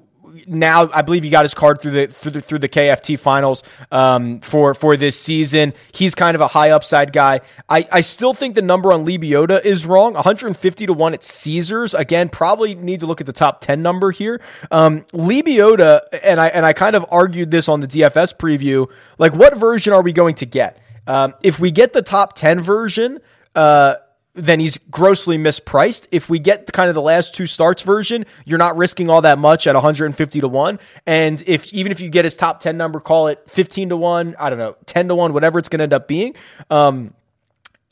now 0.48 0.90
I 0.92 1.02
believe 1.02 1.24
he 1.24 1.30
got 1.30 1.46
his 1.46 1.54
card 1.54 1.82
through 1.82 1.92
the 1.92 2.08
through 2.08 2.32
the, 2.32 2.42
through 2.42 2.60
the 2.60 2.70
KFT 2.70 3.20
finals 3.20 3.64
um, 3.92 4.40
for 4.42 4.74
for 4.74 4.98
this 4.98 5.20
season. 5.20 5.74
He's 5.92 6.16
kind 6.16 6.36
of 6.36 6.42
a 6.42 6.48
high 6.48 6.72
upside 6.72 7.14
guy. 7.14 7.42
I, 7.68 7.88
I 7.92 8.02
still 8.02 8.34
think 8.34 8.56
the 8.56 8.62
number 8.62 8.92
on 8.92 9.06
Lebioda 9.06 9.64
is 9.64 9.86
wrong. 9.86 10.14
150 10.14 10.86
to 10.86 10.94
one 10.94 11.14
at 11.14 11.24
Caesars. 11.24 11.94
Again, 11.94 12.30
probably 12.30 12.76
need 12.76 13.00
to 13.02 13.06
look 13.06 13.22
at 13.22 13.28
the 13.28 13.34
top 13.34 13.62
10 13.62 13.82
number 13.82 14.12
here. 14.12 14.42
Um, 14.72 15.02
Lebioda, 15.14 16.02
and 16.24 16.40
I 16.40 16.48
and 16.48 16.66
I 16.66 16.74
kind 16.74 16.96
of 16.96 17.06
argued 17.12 17.52
this 17.52 17.70
on 17.70 17.80
the 17.80 17.88
DFS 17.88 18.36
preview. 18.38 18.90
Like, 19.18 19.34
what 19.34 19.58
version 19.58 19.94
are 19.94 20.02
we 20.02 20.14
going 20.14 20.36
to 20.36 20.46
get? 20.46 20.82
Um, 21.08 21.34
if 21.44 21.60
we 21.60 21.72
get 21.72 21.94
the 21.94 22.02
top 22.02 22.34
10 22.34 22.62
version. 22.62 23.20
Uh, 23.56 23.96
then 24.34 24.60
he's 24.60 24.78
grossly 24.78 25.38
mispriced. 25.38 26.08
If 26.12 26.30
we 26.30 26.40
get 26.40 26.72
kind 26.72 26.90
of 26.90 26.96
the 26.96 27.02
last 27.02 27.34
two 27.36 27.46
starts 27.46 27.82
version, 27.82 28.26
you're 28.46 28.60
not 28.60 28.78
risking 28.78 29.10
all 29.10 29.22
that 29.22 29.40
much 29.40 29.68
at 29.68 29.76
150 29.76 30.42
to 30.42 30.48
1. 30.48 30.80
And 31.06 31.44
if 31.48 31.74
even 31.74 31.92
if 31.92 32.00
you 32.00 32.10
get 32.10 32.26
his 32.26 32.36
top 32.36 32.60
10 32.60 32.78
number, 32.78 33.00
call 33.00 33.28
it 33.28 33.44
15 33.48 33.90
to 33.90 33.98
1, 33.98 34.36
I 34.40 34.50
don't 34.50 34.60
know, 34.60 34.76
10 34.86 35.08
to 35.08 35.16
1, 35.16 35.34
whatever 35.34 35.60
it's 35.60 35.70
going 35.70 35.80
to 35.80 35.84
end 35.84 35.94
up 35.94 36.08
being, 36.08 36.36
um, 36.70 37.14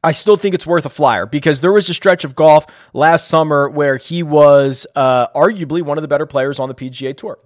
I 0.04 0.12
still 0.12 0.38
think 0.38 0.54
it's 0.54 0.68
worth 0.68 0.86
a 0.86 0.90
flyer 0.90 1.26
because 1.26 1.62
there 1.62 1.74
was 1.74 1.90
a 1.90 1.94
stretch 1.94 2.24
of 2.24 2.36
golf 2.36 2.66
last 2.94 3.28
summer 3.28 3.70
where 3.70 3.98
he 3.98 4.22
was 4.24 4.86
uh, 4.96 5.28
arguably 5.30 5.82
one 5.82 5.98
of 5.98 6.02
the 6.02 6.08
better 6.08 6.26
players 6.26 6.60
on 6.60 6.70
the 6.70 6.76
PGA 6.76 7.18
Tour. 7.18 7.40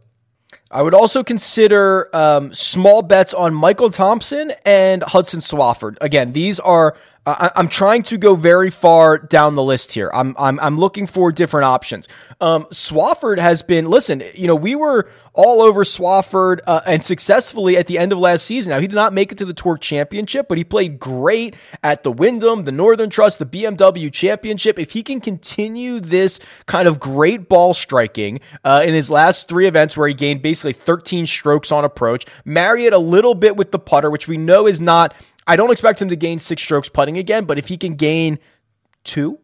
I 0.69 0.81
would 0.81 0.93
also 0.93 1.23
consider 1.23 2.13
um, 2.15 2.53
small 2.53 3.01
bets 3.01 3.33
on 3.33 3.53
Michael 3.53 3.89
Thompson 3.89 4.51
and 4.65 5.01
Hudson 5.03 5.39
Swafford. 5.39 5.97
Again, 6.01 6.33
these 6.33 6.59
are 6.59 6.95
I, 7.25 7.51
am 7.55 7.67
trying 7.67 8.01
to 8.03 8.17
go 8.17 8.33
very 8.33 8.71
far 8.71 9.19
down 9.19 9.53
the 9.55 9.63
list 9.63 9.93
here. 9.93 10.09
I'm 10.13 10.35
I'm, 10.39 10.59
I'm 10.59 10.79
looking 10.79 11.05
for 11.05 11.31
different 11.31 11.65
options. 11.65 12.07
Um, 12.39 12.65
Swafford 12.65 13.37
has 13.37 13.61
been 13.61 13.85
listen. 13.85 14.23
You 14.33 14.47
know, 14.47 14.55
we 14.55 14.73
were 14.73 15.07
all 15.33 15.61
over 15.61 15.83
Swafford 15.83 16.59
uh, 16.67 16.81
and 16.85 17.03
successfully 17.03 17.77
at 17.77 17.87
the 17.87 17.97
end 17.97 18.11
of 18.11 18.17
last 18.17 18.45
season. 18.45 18.71
Now 18.71 18.79
he 18.79 18.87
did 18.87 18.95
not 18.95 19.13
make 19.13 19.31
it 19.31 19.37
to 19.37 19.45
the 19.45 19.53
Tour 19.53 19.77
Championship, 19.77 20.47
but 20.49 20.57
he 20.57 20.63
played 20.63 20.99
great 20.99 21.55
at 21.83 22.03
the 22.03 22.11
Wyndham, 22.11 22.63
the 22.63 22.71
Northern 22.71 23.09
Trust, 23.09 23.39
the 23.39 23.45
BMW 23.45 24.11
Championship. 24.11 24.77
If 24.77 24.91
he 24.91 25.03
can 25.03 25.21
continue 25.21 25.99
this 25.99 26.39
kind 26.65 26.87
of 26.87 26.99
great 26.99 27.47
ball 27.47 27.73
striking 27.73 28.41
uh, 28.63 28.83
in 28.85 28.93
his 28.93 29.09
last 29.09 29.47
three 29.47 29.67
events, 29.67 29.95
where 29.95 30.07
he 30.07 30.13
gained 30.13 30.41
basically 30.41 30.73
13 30.73 31.25
strokes 31.25 31.71
on 31.71 31.85
approach, 31.85 32.25
marry 32.43 32.85
it 32.85 32.93
a 32.93 32.99
little 32.99 33.35
bit 33.35 33.55
with 33.55 33.71
the 33.71 33.79
putter, 33.79 34.09
which 34.09 34.27
we 34.27 34.37
know 34.37 34.67
is 34.67 34.81
not 34.81 35.13
I 35.47 35.55
don't 35.55 35.71
expect 35.71 36.01
him 36.01 36.09
to 36.09 36.15
gain 36.15 36.39
six 36.39 36.61
strokes 36.61 36.89
putting 36.89 37.17
again, 37.17 37.45
but 37.45 37.57
if 37.57 37.67
he 37.67 37.77
can 37.77 37.95
gain 37.95 38.39
two, 39.03 39.39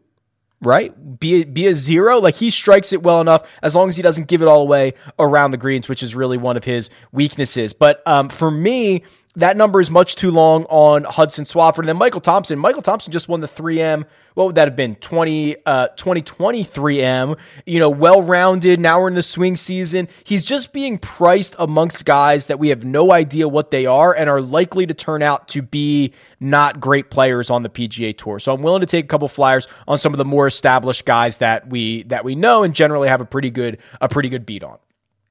right? 0.60 1.18
Be 1.18 1.42
a, 1.42 1.44
be 1.44 1.66
a 1.66 1.74
zero. 1.74 2.18
Like 2.18 2.36
he 2.36 2.50
strikes 2.50 2.92
it 2.92 3.02
well 3.02 3.20
enough 3.20 3.48
as 3.62 3.74
long 3.74 3.88
as 3.88 3.96
he 3.96 4.02
doesn't 4.02 4.28
give 4.28 4.42
it 4.42 4.48
all 4.48 4.62
away 4.62 4.94
around 5.18 5.50
the 5.50 5.56
greens, 5.56 5.88
which 5.88 6.02
is 6.02 6.14
really 6.14 6.36
one 6.36 6.56
of 6.56 6.64
his 6.64 6.90
weaknesses. 7.12 7.72
But 7.72 8.06
um, 8.06 8.28
for 8.28 8.50
me, 8.50 9.02
that 9.38 9.56
number 9.56 9.80
is 9.80 9.88
much 9.88 10.16
too 10.16 10.32
long 10.32 10.64
on 10.64 11.04
Hudson 11.04 11.44
Swafford. 11.44 11.80
And 11.80 11.88
then 11.88 11.96
Michael 11.96 12.20
Thompson. 12.20 12.58
Michael 12.58 12.82
Thompson 12.82 13.12
just 13.12 13.28
won 13.28 13.40
the 13.40 13.46
3M. 13.46 14.04
What 14.34 14.46
would 14.46 14.54
that 14.56 14.66
have 14.66 14.74
been? 14.74 14.96
20, 14.96 15.56
uh, 15.64 15.88
2020 15.88 16.64
3M. 16.64 17.38
You 17.64 17.78
know, 17.78 17.88
well 17.88 18.20
rounded. 18.20 18.80
Now 18.80 19.00
we're 19.00 19.08
in 19.08 19.14
the 19.14 19.22
swing 19.22 19.54
season. 19.54 20.08
He's 20.24 20.44
just 20.44 20.72
being 20.72 20.98
priced 20.98 21.54
amongst 21.56 22.04
guys 22.04 22.46
that 22.46 22.58
we 22.58 22.68
have 22.70 22.84
no 22.84 23.12
idea 23.12 23.48
what 23.48 23.70
they 23.70 23.86
are 23.86 24.12
and 24.12 24.28
are 24.28 24.40
likely 24.40 24.86
to 24.86 24.94
turn 24.94 25.22
out 25.22 25.46
to 25.48 25.62
be 25.62 26.12
not 26.40 26.80
great 26.80 27.08
players 27.08 27.48
on 27.48 27.62
the 27.62 27.70
PGA 27.70 28.16
Tour. 28.16 28.40
So 28.40 28.52
I'm 28.52 28.62
willing 28.62 28.80
to 28.80 28.86
take 28.86 29.04
a 29.04 29.08
couple 29.08 29.28
flyers 29.28 29.68
on 29.86 29.98
some 29.98 30.12
of 30.12 30.18
the 30.18 30.24
more 30.24 30.48
established 30.48 31.04
guys 31.04 31.36
that 31.36 31.68
we 31.68 32.02
that 32.04 32.24
we 32.24 32.34
know 32.34 32.64
and 32.64 32.74
generally 32.74 33.08
have 33.08 33.20
a 33.20 33.24
pretty 33.24 33.50
good 33.50 33.78
a 34.00 34.08
pretty 34.08 34.30
good 34.30 34.44
beat 34.44 34.64
on. 34.64 34.78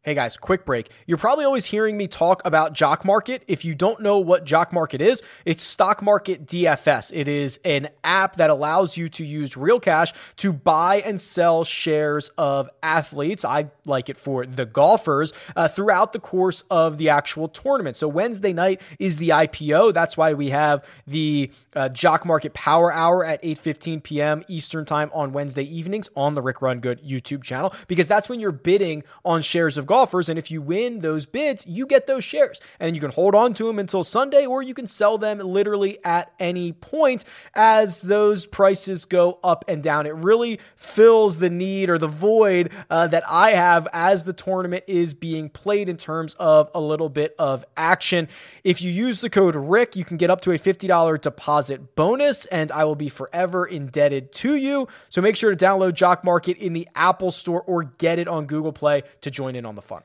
Hey 0.08 0.14
guys, 0.14 0.38
quick 0.38 0.64
break. 0.64 0.90
You're 1.06 1.18
probably 1.18 1.44
always 1.44 1.66
hearing 1.66 1.98
me 1.98 2.08
talk 2.08 2.42
about 2.46 2.72
Jock 2.72 3.04
Market. 3.04 3.44
If 3.50 3.66
you 3.66 3.76
don't 3.76 4.00
know 4.00 4.20
what 4.20 4.46
Jock 4.46 4.72
Market 4.72 5.02
is, 5.02 5.22
it's 5.44 5.62
Stock 5.62 6.02
Market 6.02 6.46
DFS. 6.46 7.12
It 7.14 7.28
is 7.28 7.60
an 7.66 7.90
app 8.06 8.38
that 8.38 8.50
allows 8.50 8.96
you 8.96 9.10
to 9.10 9.26
use 9.26 9.58
real 9.58 9.82
cash 9.82 10.14
to 10.38 10.54
buy 10.54 11.02
and 11.02 11.20
sell 11.20 11.66
shares 11.66 12.32
of 12.38 12.70
athletes. 12.82 13.44
I 13.44 13.70
like 13.84 14.08
it 14.08 14.16
for 14.16 14.46
the 14.46 14.66
golfers 14.66 15.34
uh, 15.58 15.68
throughout 15.68 16.14
the 16.14 16.22
course 16.22 16.64
of 16.72 16.98
the 16.98 17.10
actual 17.10 17.50
tournament. 17.50 17.98
So 17.98 18.08
Wednesday 18.08 18.54
night 18.54 18.80
is 19.00 19.18
the 19.18 19.28
IPO. 19.28 19.94
That's 19.94 20.16
why 20.16 20.36
we 20.36 20.52
have 20.52 20.86
the 21.06 21.52
uh, 21.76 21.90
Jock 21.90 22.26
Market 22.26 22.54
Power 22.54 22.94
Hour 22.94 23.26
at 23.26 23.44
8:15 23.44 24.04
p.m. 24.04 24.46
Eastern 24.48 24.86
Time 24.86 25.12
on 25.14 25.34
Wednesday 25.34 25.64
evenings 25.64 26.10
on 26.16 26.34
the 26.34 26.42
Rick 26.42 26.62
Run 26.62 26.80
Good 26.80 27.04
YouTube 27.04 27.44
channel 27.44 27.74
because 27.90 28.08
that's 28.08 28.30
when 28.30 28.40
you're 28.40 28.54
bidding 28.54 29.04
on 29.26 29.42
shares 29.42 29.78
of 29.78 29.86
golf 29.86 29.97
offers. 29.98 30.30
And 30.30 30.38
if 30.38 30.52
you 30.52 30.62
win 30.62 31.00
those 31.00 31.26
bids, 31.26 31.66
you 31.68 31.86
get 31.88 32.08
those 32.08 32.24
shares 32.24 32.62
and 32.80 32.96
you 32.96 33.02
can 33.02 33.12
hold 33.12 33.34
on 33.34 33.54
to 33.56 33.66
them 33.66 33.80
until 33.80 34.04
Sunday 34.04 34.46
or 34.46 34.62
you 34.62 34.74
can 34.74 34.88
sell 34.88 35.18
them 35.18 35.40
literally 35.40 35.98
at 36.06 36.32
any 36.40 36.72
point 36.72 37.26
as 37.56 38.02
those 38.02 38.46
prices 38.46 39.06
go 39.06 39.40
up 39.44 39.66
and 39.68 39.82
down. 39.82 40.06
It 40.06 40.16
really 40.16 40.60
fills 40.76 41.40
the 41.40 41.50
need 41.50 41.90
or 41.90 41.98
the 41.98 42.08
void 42.08 42.72
uh, 42.90 43.08
that 43.08 43.24
I 43.28 43.52
have 43.52 43.88
as 43.92 44.24
the 44.24 44.34
tournament 44.34 44.84
is 44.88 45.14
being 45.14 45.50
played 45.50 45.90
in 45.90 45.98
terms 45.98 46.36
of 46.36 46.70
a 46.76 46.82
little 46.82 47.10
bit 47.10 47.36
of 47.40 47.66
action. 47.76 48.28
If 48.64 48.82
you 48.82 48.92
use 48.92 49.22
the 49.22 49.30
code 49.30 49.56
RICK, 49.56 49.96
you 49.96 50.06
can 50.06 50.18
get 50.18 50.30
up 50.30 50.42
to 50.42 50.52
a 50.52 50.60
$50 50.60 51.22
deposit 51.22 51.96
bonus, 51.96 52.46
and 52.48 52.72
I 52.72 52.84
will 52.84 52.96
be 52.96 53.10
forever 53.10 53.66
indebted 53.66 54.32
to 54.34 54.56
you. 54.56 54.88
So 55.10 55.22
make 55.22 55.36
sure 55.36 55.54
to 55.54 55.66
download 55.66 55.94
Jock 55.94 56.24
Market 56.24 56.58
in 56.58 56.74
the 56.74 56.88
Apple 56.96 57.32
Store 57.32 57.62
or 57.62 57.84
get 57.84 58.20
it 58.20 58.28
on 58.28 58.46
Google 58.46 58.74
Play 58.74 59.04
to 59.22 59.32
join 59.32 59.56
in 59.56 59.66
on 59.66 59.76
the 59.78 59.82
fun. 59.82 60.04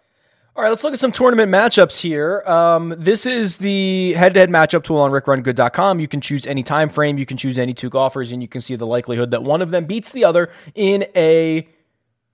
All 0.55 0.63
right, 0.63 0.69
let's 0.69 0.85
look 0.85 0.93
at 0.93 0.99
some 0.99 1.13
tournament 1.13 1.51
matchups 1.51 2.01
here. 2.01 2.43
Um, 2.45 2.95
this 2.99 3.25
is 3.25 3.57
the 3.57 4.13
head-to-head 4.13 4.51
matchup 4.51 4.85
tool 4.85 4.99
on 4.99 5.11
rickrungood.com. 5.11 5.99
You 5.99 6.07
can 6.07 6.21
choose 6.21 6.47
any 6.47 6.63
time 6.63 6.91
frame, 6.91 7.17
you 7.17 7.25
can 7.25 7.39
choose 7.39 7.59
any 7.59 7.73
two 7.73 7.89
golfers, 7.89 8.33
and 8.33 8.43
you 8.43 8.49
can 8.49 8.61
see 8.61 8.77
the 8.77 8.87
likelihood 8.87 9.31
that 9.31 9.43
one 9.43 9.63
of 9.63 9.71
them 9.71 9.87
beats 9.87 10.11
the 10.11 10.25
other 10.27 10.51
in 10.75 11.07
a 11.17 11.67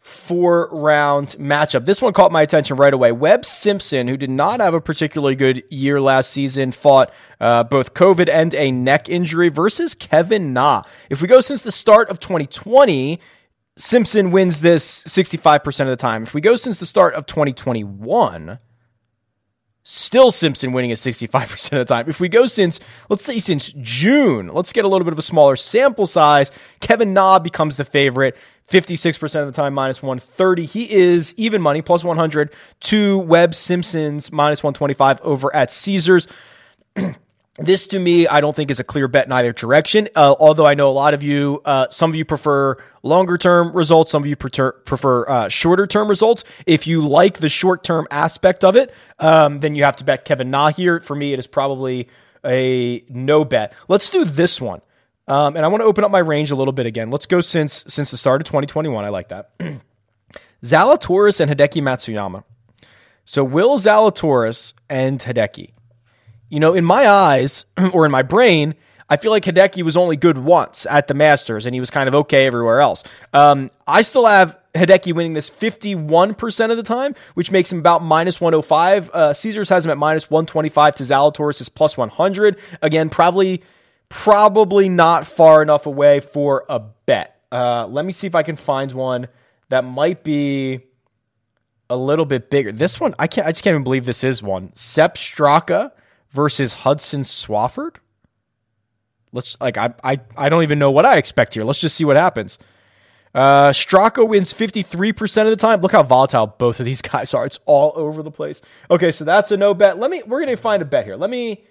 four 0.00 0.68
round 0.72 1.28
matchup. 1.38 1.86
This 1.86 2.02
one 2.02 2.12
caught 2.12 2.32
my 2.32 2.42
attention 2.42 2.76
right 2.76 2.92
away. 2.92 3.12
Webb 3.12 3.44
Simpson, 3.44 4.08
who 4.08 4.16
did 4.16 4.30
not 4.30 4.60
have 4.60 4.74
a 4.74 4.80
particularly 4.80 5.36
good 5.36 5.62
year 5.70 6.00
last 6.00 6.30
season, 6.30 6.72
fought 6.72 7.12
uh, 7.40 7.62
both 7.64 7.94
COVID 7.94 8.28
and 8.28 8.54
a 8.54 8.72
neck 8.72 9.08
injury 9.08 9.48
versus 9.48 9.94
Kevin 9.94 10.52
Na. 10.52 10.82
If 11.10 11.22
we 11.22 11.28
go 11.28 11.40
since 11.40 11.62
the 11.62 11.72
start 11.72 12.08
of 12.08 12.18
2020, 12.18 13.20
Simpson 13.78 14.32
wins 14.32 14.60
this 14.60 15.04
65% 15.04 15.80
of 15.82 15.86
the 15.86 15.96
time. 15.96 16.24
If 16.24 16.34
we 16.34 16.40
go 16.40 16.56
since 16.56 16.78
the 16.78 16.86
start 16.86 17.14
of 17.14 17.26
2021, 17.26 18.58
still 19.84 20.32
Simpson 20.32 20.72
winning 20.72 20.90
at 20.90 20.98
65% 20.98 21.72
of 21.72 21.78
the 21.78 21.84
time. 21.84 22.08
If 22.08 22.18
we 22.18 22.28
go 22.28 22.46
since, 22.46 22.80
let's 23.08 23.24
say 23.24 23.38
since 23.38 23.72
June, 23.80 24.48
let's 24.48 24.72
get 24.72 24.84
a 24.84 24.88
little 24.88 25.04
bit 25.04 25.12
of 25.12 25.18
a 25.18 25.22
smaller 25.22 25.54
sample 25.54 26.06
size. 26.06 26.50
Kevin 26.80 27.14
Na 27.14 27.38
becomes 27.38 27.76
the 27.76 27.84
favorite. 27.84 28.36
56% 28.68 29.40
of 29.40 29.46
the 29.46 29.52
time, 29.52 29.72
minus 29.74 30.02
130. 30.02 30.66
He 30.66 30.92
is 30.92 31.32
even 31.38 31.62
money, 31.62 31.80
plus 31.80 32.04
100 32.04 32.52
to 32.80 33.18
Webb 33.20 33.54
Simpson's 33.54 34.30
minus 34.30 34.62
125 34.62 35.20
over 35.22 35.54
at 35.54 35.72
Caesars. 35.72 36.26
this 37.58 37.88
to 37.88 37.98
me, 37.98 38.28
I 38.28 38.40
don't 38.40 38.54
think 38.54 38.70
is 38.70 38.80
a 38.80 38.84
clear 38.84 39.08
bet 39.08 39.26
in 39.26 39.32
either 39.32 39.52
direction. 39.52 40.08
Uh, 40.14 40.34
although 40.38 40.66
I 40.66 40.74
know 40.74 40.88
a 40.88 40.90
lot 40.90 41.12
of 41.12 41.22
you, 41.22 41.60
uh, 41.64 41.88
some 41.90 42.10
of 42.10 42.16
you 42.16 42.24
prefer 42.24 42.76
longer 43.02 43.36
term 43.36 43.72
results, 43.72 44.12
some 44.12 44.22
of 44.22 44.26
you 44.28 44.36
prefer, 44.36 45.28
uh, 45.28 45.48
shorter 45.48 45.86
term 45.86 46.08
results. 46.08 46.44
If 46.66 46.86
you 46.86 47.06
like 47.06 47.38
the 47.38 47.48
short 47.48 47.82
term 47.82 48.06
aspect 48.10 48.64
of 48.64 48.76
it, 48.76 48.94
um, 49.18 49.58
then 49.58 49.74
you 49.74 49.84
have 49.84 49.96
to 49.96 50.04
bet 50.04 50.24
Kevin 50.24 50.50
Na 50.50 50.70
here. 50.70 51.00
For 51.00 51.16
me, 51.16 51.32
it 51.32 51.38
is 51.38 51.46
probably 51.46 52.08
a 52.44 53.04
no 53.08 53.44
bet. 53.44 53.72
Let's 53.88 54.08
do 54.08 54.24
this 54.24 54.60
one. 54.60 54.80
Um, 55.26 55.56
and 55.56 55.64
I 55.64 55.68
want 55.68 55.82
to 55.82 55.86
open 55.86 56.04
up 56.04 56.10
my 56.10 56.20
range 56.20 56.50
a 56.50 56.56
little 56.56 56.72
bit 56.72 56.86
again. 56.86 57.10
Let's 57.10 57.26
go 57.26 57.40
since 57.40 57.84
since 57.88 58.10
the 58.10 58.16
start 58.16 58.40
of 58.40 58.46
2021. 58.46 59.04
I 59.04 59.08
like 59.08 59.28
that. 59.28 59.50
Zalatoris 60.62 61.40
and 61.40 61.50
Hideki 61.50 61.82
Matsuyama. 61.82 62.44
So 63.24 63.44
Will 63.44 63.78
Zalatoris 63.78 64.72
and 64.88 65.20
Hideki. 65.20 65.72
You 66.48 66.60
know, 66.60 66.74
in 66.74 66.84
my 66.84 67.08
eyes 67.08 67.64
or 67.92 68.04
in 68.04 68.10
my 68.10 68.22
brain, 68.22 68.74
I 69.10 69.16
feel 69.16 69.30
like 69.30 69.44
Hideki 69.44 69.82
was 69.82 69.96
only 69.96 70.16
good 70.16 70.38
once 70.38 70.86
at 70.86 71.08
the 71.08 71.14
Masters, 71.14 71.64
and 71.64 71.74
he 71.74 71.80
was 71.80 71.90
kind 71.90 72.08
of 72.08 72.14
okay 72.14 72.46
everywhere 72.46 72.80
else. 72.80 73.04
Um, 73.32 73.70
I 73.86 74.02
still 74.02 74.26
have 74.26 74.58
Hideki 74.74 75.14
winning 75.14 75.32
this 75.32 75.48
51% 75.48 76.70
of 76.70 76.76
the 76.76 76.82
time, 76.82 77.14
which 77.34 77.50
makes 77.50 77.72
him 77.72 77.78
about 77.78 78.02
minus 78.02 78.40
105. 78.40 79.10
Uh, 79.10 79.32
Caesars 79.32 79.70
has 79.70 79.86
him 79.86 79.90
at 79.90 79.98
minus 79.98 80.30
125 80.30 80.96
to 80.96 81.04
Zalatoris 81.04 81.60
is 81.60 81.68
plus 81.68 81.96
100. 81.96 82.56
Again, 82.82 83.08
probably 83.08 83.62
probably 84.10 84.88
not 84.88 85.26
far 85.26 85.62
enough 85.62 85.86
away 85.86 86.20
for 86.20 86.64
a 86.68 86.78
bet. 86.78 87.40
Uh, 87.52 87.86
let 87.86 88.04
me 88.04 88.12
see 88.12 88.26
if 88.26 88.34
I 88.34 88.42
can 88.42 88.56
find 88.56 88.92
one 88.92 89.28
that 89.68 89.84
might 89.84 90.22
be 90.22 90.80
a 91.90 91.96
little 91.96 92.26
bit 92.26 92.50
bigger. 92.50 92.72
This 92.72 93.00
one, 93.00 93.14
I 93.18 93.26
can't. 93.26 93.46
I 93.46 93.52
just 93.52 93.64
can't 93.64 93.72
even 93.72 93.84
believe 93.84 94.04
this 94.04 94.22
is 94.22 94.42
one. 94.42 94.72
Sepp 94.74 95.16
Straka 95.16 95.92
versus 96.30 96.74
Hudson 96.74 97.22
Swafford. 97.22 97.96
Let's 99.32 99.60
like 99.60 99.76
I 99.76 99.94
I 100.02 100.20
I 100.36 100.48
don't 100.48 100.62
even 100.62 100.78
know 100.78 100.90
what 100.90 101.04
I 101.04 101.16
expect 101.16 101.54
here. 101.54 101.64
Let's 101.64 101.80
just 101.80 101.96
see 101.96 102.04
what 102.04 102.16
happens. 102.16 102.58
Uh, 103.34 103.70
Straka 103.70 104.26
wins 104.26 104.54
53% 104.54 105.42
of 105.42 105.50
the 105.50 105.56
time. 105.56 105.82
Look 105.82 105.92
how 105.92 106.02
volatile 106.02 106.46
both 106.46 106.80
of 106.80 106.86
these 106.86 107.02
guys 107.02 107.34
are. 107.34 107.44
It's 107.44 107.60
all 107.66 107.92
over 107.94 108.22
the 108.22 108.30
place. 108.30 108.62
Okay, 108.90 109.10
so 109.10 109.24
that's 109.24 109.50
a 109.50 109.56
no 109.56 109.74
bet. 109.74 109.98
Let 109.98 110.10
me 110.10 110.22
we're 110.26 110.40
going 110.40 110.54
to 110.54 110.60
find 110.60 110.82
a 110.82 110.86
bet 110.86 111.04
here. 111.04 111.16
Let 111.16 111.30
me 111.30 111.64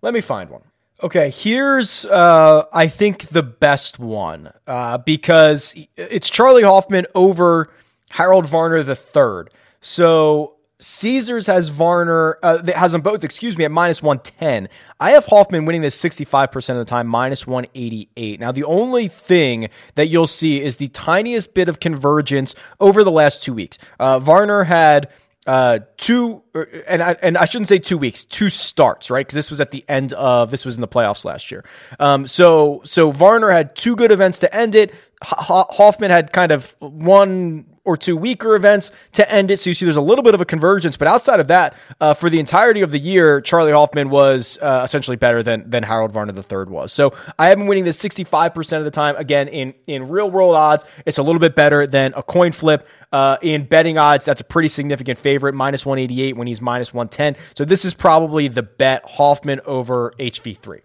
let 0.00 0.14
me 0.14 0.20
find 0.20 0.50
one. 0.50 0.62
Okay, 1.02 1.30
here's 1.30 2.04
uh, 2.06 2.64
I 2.72 2.86
think 2.86 3.28
the 3.28 3.42
best 3.42 3.98
one 3.98 4.52
uh, 4.66 4.98
because 4.98 5.74
it's 5.96 6.30
Charley 6.30 6.62
Hoffman 6.62 7.06
over 7.14 7.72
Harold 8.10 8.46
Varner 8.46 8.82
the 8.82 8.94
3rd. 8.94 9.48
So 9.80 10.56
Caesars 10.82 11.46
has 11.46 11.68
Varner 11.68 12.38
uh, 12.42 12.62
has 12.74 12.92
them 12.92 13.00
both. 13.00 13.24
Excuse 13.24 13.56
me 13.56 13.64
at 13.64 13.70
minus 13.70 14.02
one 14.02 14.18
ten. 14.18 14.68
I 14.98 15.12
have 15.12 15.26
Hoffman 15.26 15.64
winning 15.64 15.82
this 15.82 15.94
sixty 15.94 16.24
five 16.24 16.50
percent 16.50 16.78
of 16.78 16.84
the 16.84 16.90
time, 16.90 17.06
minus 17.06 17.46
one 17.46 17.66
eighty 17.74 18.08
eight. 18.16 18.40
Now 18.40 18.52
the 18.52 18.64
only 18.64 19.08
thing 19.08 19.70
that 19.94 20.08
you'll 20.08 20.26
see 20.26 20.60
is 20.60 20.76
the 20.76 20.88
tiniest 20.88 21.54
bit 21.54 21.68
of 21.68 21.80
convergence 21.80 22.54
over 22.80 23.04
the 23.04 23.12
last 23.12 23.42
two 23.42 23.54
weeks. 23.54 23.78
Uh, 23.98 24.18
Varner 24.18 24.64
had 24.64 25.08
uh, 25.46 25.80
two, 25.96 26.42
and 26.86 27.02
I, 27.02 27.16
and 27.22 27.36
I 27.36 27.46
shouldn't 27.46 27.68
say 27.68 27.78
two 27.78 27.98
weeks, 27.98 28.24
two 28.24 28.48
starts, 28.48 29.10
right? 29.10 29.26
Because 29.26 29.34
this 29.34 29.50
was 29.50 29.60
at 29.60 29.72
the 29.72 29.84
end 29.88 30.12
of 30.12 30.50
this 30.50 30.64
was 30.64 30.76
in 30.76 30.80
the 30.80 30.88
playoffs 30.88 31.24
last 31.24 31.50
year. 31.50 31.64
Um, 31.98 32.26
so 32.26 32.80
so 32.84 33.10
Varner 33.10 33.50
had 33.50 33.74
two 33.74 33.96
good 33.96 34.12
events 34.12 34.38
to 34.40 34.54
end 34.54 34.74
it. 34.74 34.94
Hoffman 35.22 36.10
had 36.10 36.32
kind 36.32 36.52
of 36.52 36.74
one 36.80 37.66
or 37.84 37.96
two 37.96 38.16
weaker 38.16 38.54
events 38.54 38.92
to 39.12 39.30
end 39.30 39.50
it. 39.50 39.58
So 39.58 39.70
you 39.70 39.74
see 39.74 39.84
there's 39.84 39.96
a 39.96 40.00
little 40.00 40.22
bit 40.22 40.34
of 40.34 40.40
a 40.40 40.44
convergence, 40.44 40.96
but 40.96 41.08
outside 41.08 41.40
of 41.40 41.48
that, 41.48 41.74
uh, 42.00 42.14
for 42.14 42.30
the 42.30 42.38
entirety 42.38 42.80
of 42.80 42.92
the 42.92 42.98
year, 42.98 43.40
Charley 43.40 43.72
Hoffman 43.72 44.10
was 44.10 44.58
uh, 44.62 44.82
essentially 44.84 45.16
better 45.16 45.42
than 45.42 45.68
than 45.68 45.82
Harold 45.82 46.12
Varner 46.12 46.32
III 46.34 46.64
was. 46.72 46.92
So 46.92 47.12
I 47.38 47.48
have 47.48 47.58
been 47.58 47.66
winning 47.66 47.84
this 47.84 48.02
65% 48.02 48.78
of 48.78 48.84
the 48.84 48.90
time. 48.90 49.16
Again, 49.16 49.48
in 49.48 49.74
in 49.86 50.08
real 50.08 50.30
world 50.30 50.54
odds, 50.54 50.84
it's 51.06 51.18
a 51.18 51.22
little 51.22 51.40
bit 51.40 51.54
better 51.54 51.86
than 51.86 52.12
a 52.16 52.22
coin 52.22 52.52
flip. 52.52 52.86
Uh, 53.10 53.36
in 53.42 53.64
betting 53.64 53.98
odds, 53.98 54.24
that's 54.24 54.40
a 54.40 54.44
pretty 54.44 54.68
significant 54.68 55.18
favorite, 55.18 55.54
minus 55.54 55.84
188 55.84 56.36
when 56.36 56.46
he's 56.46 56.62
minus 56.62 56.94
110. 56.94 57.36
So 57.54 57.64
this 57.64 57.84
is 57.84 57.92
probably 57.92 58.48
the 58.48 58.62
bet 58.62 59.04
Hoffman 59.04 59.60
over 59.66 60.12
HV3. 60.18 60.80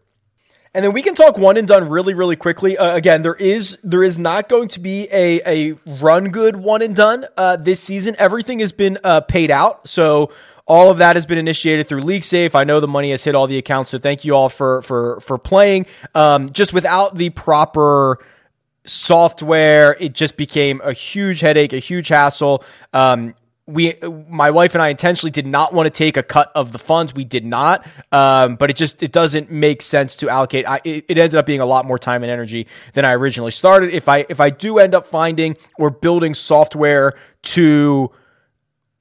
And 0.74 0.84
then 0.84 0.94
we 0.94 1.02
can 1.02 1.16
talk 1.16 1.38
one 1.38 1.58
and 1.58 1.68
done 1.68 1.90
really, 1.90 2.14
really 2.14 2.36
quickly. 2.36 2.78
Uh, 2.78 2.96
again, 2.96 3.22
there 3.22 3.36
is 3.36 3.78
there 3.84 4.04
is 4.04 4.20
not 4.20 4.50
going 4.50 4.68
to 4.70 4.80
be 4.80 5.08
a 5.12 5.42
a 5.46 5.76
run 5.86 6.30
good 6.30 6.58
one 6.58 6.82
and 6.82 6.96
done 6.96 7.26
uh, 7.38 7.56
this 7.58 7.80
season. 7.80 8.16
Everything 8.20 8.60
has 8.60 8.72
been 8.72 8.98
uh, 9.04 9.22
paid 9.22 9.50
out, 9.50 9.88
so 9.88 10.32
all 10.68 10.92
of 10.92 10.98
that 10.98 11.16
has 11.16 11.26
been 11.26 11.38
initiated 11.38 11.88
through 11.88 12.02
LeagueSafe. 12.02 12.54
I 12.54 12.66
know 12.66 12.80
the 12.80 12.88
money 12.88 13.12
has 13.12 13.24
hit 13.24 13.36
all 13.36 13.48
the 13.48 13.58
accounts, 13.58 13.90
so 13.92 13.98
thank 13.98 14.26
you 14.26 14.36
all 14.36 14.50
for 14.50 14.82
for 14.82 15.20
for 15.22 15.38
playing. 15.38 15.86
Um, 16.14 16.52
just 16.52 16.74
without 16.74 17.16
the 17.16 17.30
proper 17.30 18.20
software, 18.84 19.96
it 20.00 20.14
just 20.14 20.38
became 20.38 20.82
a 20.84 20.94
huge 20.94 21.40
headache, 21.40 21.74
a 21.74 21.80
huge 21.80 22.10
hassle. 22.10 22.64
Um, 22.94 23.34
we 23.68 23.96
my 24.30 24.50
wife 24.50 24.76
and 24.76 24.82
I 24.82 24.88
intentionally 24.88 25.30
did 25.30 25.46
not 25.46 25.74
want 25.74 25.88
to 25.88 25.90
take 25.90 26.16
a 26.16 26.24
cut 26.24 26.52
of 26.56 26.72
the 26.72 26.80
funds. 26.80 27.14
We 27.14 27.26
did 27.26 27.46
not, 27.46 27.86
um, 28.14 28.56
but 28.56 28.70
it 28.70 28.78
just 28.78 29.04
it 29.04 29.12
doesn't 29.12 29.52
make 29.52 29.82
sense 29.82 30.16
to 30.18 30.30
allocate. 30.30 30.68
I, 30.68 30.80
it, 30.86 31.06
it, 31.10 31.18
ended 31.18 31.36
up 31.36 31.46
being 31.46 31.60
a 31.60 31.66
lot 31.66 31.86
more 31.86 32.00
time 32.00 32.24
and 32.24 32.32
energy 32.32 32.68
than 32.94 33.04
I 33.04 33.14
originally 33.14 33.52
started. 33.52 33.94
If 33.94 34.08
I 34.08 34.26
if 34.30 34.40
I 34.40 34.50
do 34.52 34.80
end 34.80 34.96
up 34.96 35.06
finding 35.06 35.58
or 35.78 35.90
building 35.90 36.34
software 36.34 37.14
to 37.44 38.10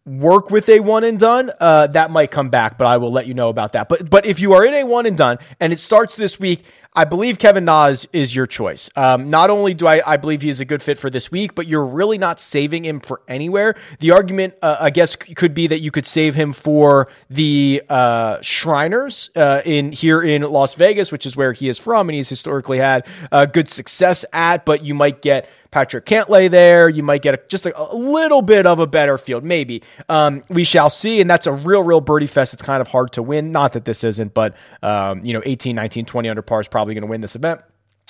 work 0.04 0.50
with 0.50 0.68
a 0.68 0.80
one 0.80 1.04
and 1.04 1.18
done, 1.18 1.52
uh, 1.60 1.86
that 1.88 2.10
might 2.10 2.32
come 2.32 2.48
back, 2.48 2.76
but 2.76 2.86
I 2.86 2.96
will 2.96 3.12
let 3.12 3.28
you 3.28 3.34
know 3.34 3.50
about 3.50 3.72
that. 3.72 3.88
But 3.88 4.10
but 4.10 4.26
if 4.26 4.40
you 4.40 4.52
are 4.54 4.64
in 4.64 4.74
a 4.74 4.82
one 4.82 5.06
and 5.06 5.16
done 5.16 5.38
and 5.60 5.72
it 5.72 5.78
starts 5.78 6.16
this 6.16 6.40
week, 6.40 6.64
I 6.96 7.04
believe 7.04 7.38
Kevin 7.38 7.66
Na's 7.66 8.08
is 8.14 8.34
your 8.34 8.46
choice. 8.46 8.88
Um, 8.96 9.28
not 9.28 9.50
only 9.50 9.74
do 9.74 9.86
I, 9.86 10.14
I 10.14 10.16
believe 10.16 10.40
he's 10.40 10.60
a 10.60 10.64
good 10.64 10.82
fit 10.82 10.98
for 10.98 11.10
this 11.10 11.30
week, 11.30 11.54
but 11.54 11.66
you're 11.66 11.84
really 11.84 12.16
not 12.16 12.40
saving 12.40 12.86
him 12.86 13.00
for 13.00 13.20
anywhere. 13.28 13.74
The 13.98 14.12
argument, 14.12 14.54
uh, 14.62 14.78
I 14.80 14.88
guess, 14.88 15.14
could 15.14 15.52
be 15.52 15.66
that 15.66 15.80
you 15.80 15.90
could 15.90 16.06
save 16.06 16.34
him 16.34 16.54
for 16.54 17.08
the 17.28 17.82
uh, 17.90 18.40
Shriners 18.40 19.28
uh, 19.36 19.60
in 19.66 19.92
here 19.92 20.22
in 20.22 20.40
Las 20.40 20.72
Vegas, 20.72 21.12
which 21.12 21.26
is 21.26 21.36
where 21.36 21.52
he 21.52 21.68
is 21.68 21.78
from, 21.78 22.08
and 22.08 22.16
he's 22.16 22.30
historically 22.30 22.78
had 22.78 23.06
uh, 23.30 23.44
good 23.44 23.68
success 23.68 24.24
at. 24.32 24.64
But 24.64 24.82
you 24.82 24.94
might 24.94 25.20
get 25.20 25.50
Patrick 25.76 26.06
Cantlay 26.06 26.50
there. 26.50 26.88
You 26.88 27.02
might 27.02 27.20
get 27.20 27.34
a, 27.34 27.40
just 27.48 27.66
a, 27.66 27.78
a, 27.78 27.94
little 27.94 28.40
bit 28.40 28.64
of 28.64 28.78
a 28.78 28.86
better 28.86 29.18
field, 29.18 29.44
maybe. 29.44 29.82
Um, 30.08 30.42
we 30.48 30.64
shall 30.64 30.88
see. 30.88 31.20
And 31.20 31.28
that's 31.28 31.46
a 31.46 31.52
real, 31.52 31.82
real 31.82 32.00
birdie 32.00 32.26
fest. 32.26 32.54
It's 32.54 32.62
kind 32.62 32.80
of 32.80 32.88
hard 32.88 33.12
to 33.12 33.22
win. 33.22 33.52
Not 33.52 33.74
that 33.74 33.84
this 33.84 34.02
isn't, 34.02 34.32
but, 34.32 34.56
um, 34.82 35.22
you 35.22 35.34
know, 35.34 35.42
18, 35.44 35.76
19, 35.76 36.06
20 36.06 36.28
under 36.30 36.40
par 36.40 36.62
is 36.62 36.68
probably 36.68 36.85
going 36.94 37.02
to 37.02 37.10
win 37.10 37.20
this 37.20 37.36
event. 37.36 37.60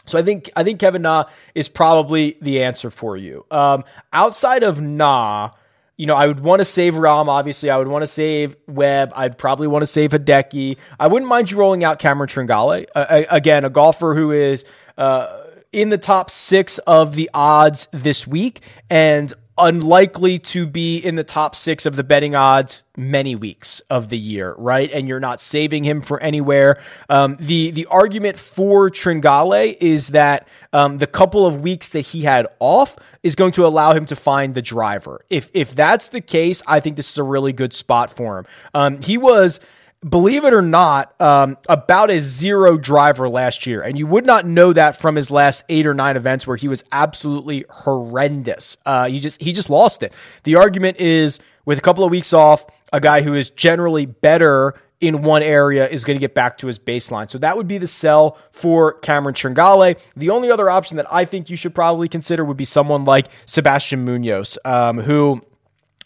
So 0.06 0.18
I 0.18 0.22
think 0.22 0.50
I 0.54 0.62
think 0.62 0.78
Kevin 0.78 1.02
Na 1.02 1.24
is 1.54 1.68
probably 1.68 2.38
the 2.40 2.62
answer 2.62 2.90
for 2.90 3.16
you. 3.16 3.44
Um, 3.50 3.84
outside 4.12 4.62
of 4.62 4.80
Na, 4.80 5.50
you 5.96 6.06
know, 6.06 6.14
I 6.14 6.26
would 6.26 6.40
want 6.40 6.60
to 6.60 6.64
save 6.64 6.94
Rahm, 6.94 7.26
obviously. 7.26 7.70
I 7.70 7.78
would 7.78 7.88
want 7.88 8.02
to 8.02 8.06
save 8.06 8.56
Webb. 8.68 9.12
I'd 9.16 9.38
probably 9.38 9.66
want 9.66 9.82
to 9.82 9.86
save 9.86 10.10
Hideki. 10.10 10.76
I 11.00 11.08
wouldn't 11.08 11.28
mind 11.28 11.50
you 11.50 11.56
rolling 11.56 11.82
out 11.82 11.98
Cameron 11.98 12.28
Tringale. 12.28 12.86
Uh, 12.94 13.24
again, 13.30 13.64
a 13.64 13.70
golfer 13.70 14.14
who 14.14 14.30
is 14.30 14.64
uh, 14.96 15.44
in 15.72 15.88
the 15.88 15.98
top 15.98 16.30
six 16.30 16.78
of 16.78 17.16
the 17.16 17.30
odds 17.34 17.88
this 17.92 18.26
week 18.26 18.60
and 18.88 19.32
unlikely 19.58 20.38
to 20.38 20.66
be 20.66 20.98
in 20.98 21.14
the 21.14 21.24
top 21.24 21.56
six 21.56 21.86
of 21.86 21.96
the 21.96 22.04
betting 22.04 22.34
odds 22.34 22.82
many 22.96 23.34
weeks 23.34 23.80
of 23.90 24.08
the 24.08 24.18
year, 24.18 24.54
right? 24.58 24.90
And 24.92 25.08
you're 25.08 25.20
not 25.20 25.40
saving 25.40 25.84
him 25.84 26.00
for 26.00 26.20
anywhere. 26.20 26.80
Um, 27.08 27.36
the 27.40 27.70
the 27.70 27.86
argument 27.86 28.38
for 28.38 28.90
Tringale 28.90 29.76
is 29.80 30.08
that 30.08 30.46
um, 30.72 30.98
the 30.98 31.06
couple 31.06 31.46
of 31.46 31.60
weeks 31.60 31.88
that 31.90 32.02
he 32.02 32.22
had 32.22 32.46
off 32.58 32.96
is 33.22 33.34
going 33.34 33.52
to 33.52 33.66
allow 33.66 33.92
him 33.92 34.06
to 34.06 34.16
find 34.16 34.54
the 34.54 34.62
driver. 34.62 35.20
If 35.30 35.50
if 35.54 35.74
that's 35.74 36.08
the 36.08 36.20
case, 36.20 36.62
I 36.66 36.80
think 36.80 36.96
this 36.96 37.10
is 37.10 37.18
a 37.18 37.22
really 37.22 37.52
good 37.52 37.72
spot 37.72 38.10
for 38.10 38.38
him. 38.38 38.46
Um, 38.74 39.00
he 39.00 39.16
was 39.18 39.60
believe 40.08 40.44
it 40.44 40.52
or 40.52 40.62
not, 40.62 41.18
um, 41.20 41.58
about 41.68 42.10
a 42.10 42.20
zero 42.20 42.76
driver 42.76 43.28
last 43.28 43.66
year. 43.66 43.82
And 43.82 43.98
you 43.98 44.06
would 44.06 44.26
not 44.26 44.46
know 44.46 44.72
that 44.72 44.96
from 44.96 45.16
his 45.16 45.30
last 45.30 45.64
eight 45.68 45.86
or 45.86 45.94
nine 45.94 46.16
events 46.16 46.46
where 46.46 46.56
he 46.56 46.68
was 46.68 46.84
absolutely 46.92 47.64
horrendous. 47.68 48.76
Uh, 48.86 49.08
he 49.08 49.20
just 49.20 49.40
he 49.40 49.52
just 49.52 49.70
lost 49.70 50.02
it. 50.02 50.12
The 50.44 50.56
argument 50.56 50.98
is 50.98 51.40
with 51.64 51.78
a 51.78 51.82
couple 51.82 52.04
of 52.04 52.10
weeks 52.10 52.32
off, 52.32 52.64
a 52.92 53.00
guy 53.00 53.22
who 53.22 53.34
is 53.34 53.50
generally 53.50 54.06
better 54.06 54.74
in 55.00 55.22
one 55.22 55.42
area 55.42 55.86
is 55.88 56.04
going 56.04 56.16
to 56.16 56.20
get 56.20 56.34
back 56.34 56.58
to 56.58 56.66
his 56.66 56.78
baseline. 56.78 57.28
So 57.28 57.38
that 57.38 57.56
would 57.56 57.68
be 57.68 57.78
the 57.78 57.86
sell 57.86 58.38
for 58.50 58.94
Cameron 58.94 59.34
Tringale. 59.34 59.98
The 60.16 60.30
only 60.30 60.50
other 60.50 60.70
option 60.70 60.96
that 60.96 61.12
I 61.12 61.26
think 61.26 61.50
you 61.50 61.56
should 61.56 61.74
probably 61.74 62.08
consider 62.08 62.44
would 62.44 62.56
be 62.56 62.64
someone 62.64 63.04
like 63.04 63.26
Sebastian 63.44 64.04
Munoz, 64.04 64.56
um, 64.64 64.98
who, 64.98 65.42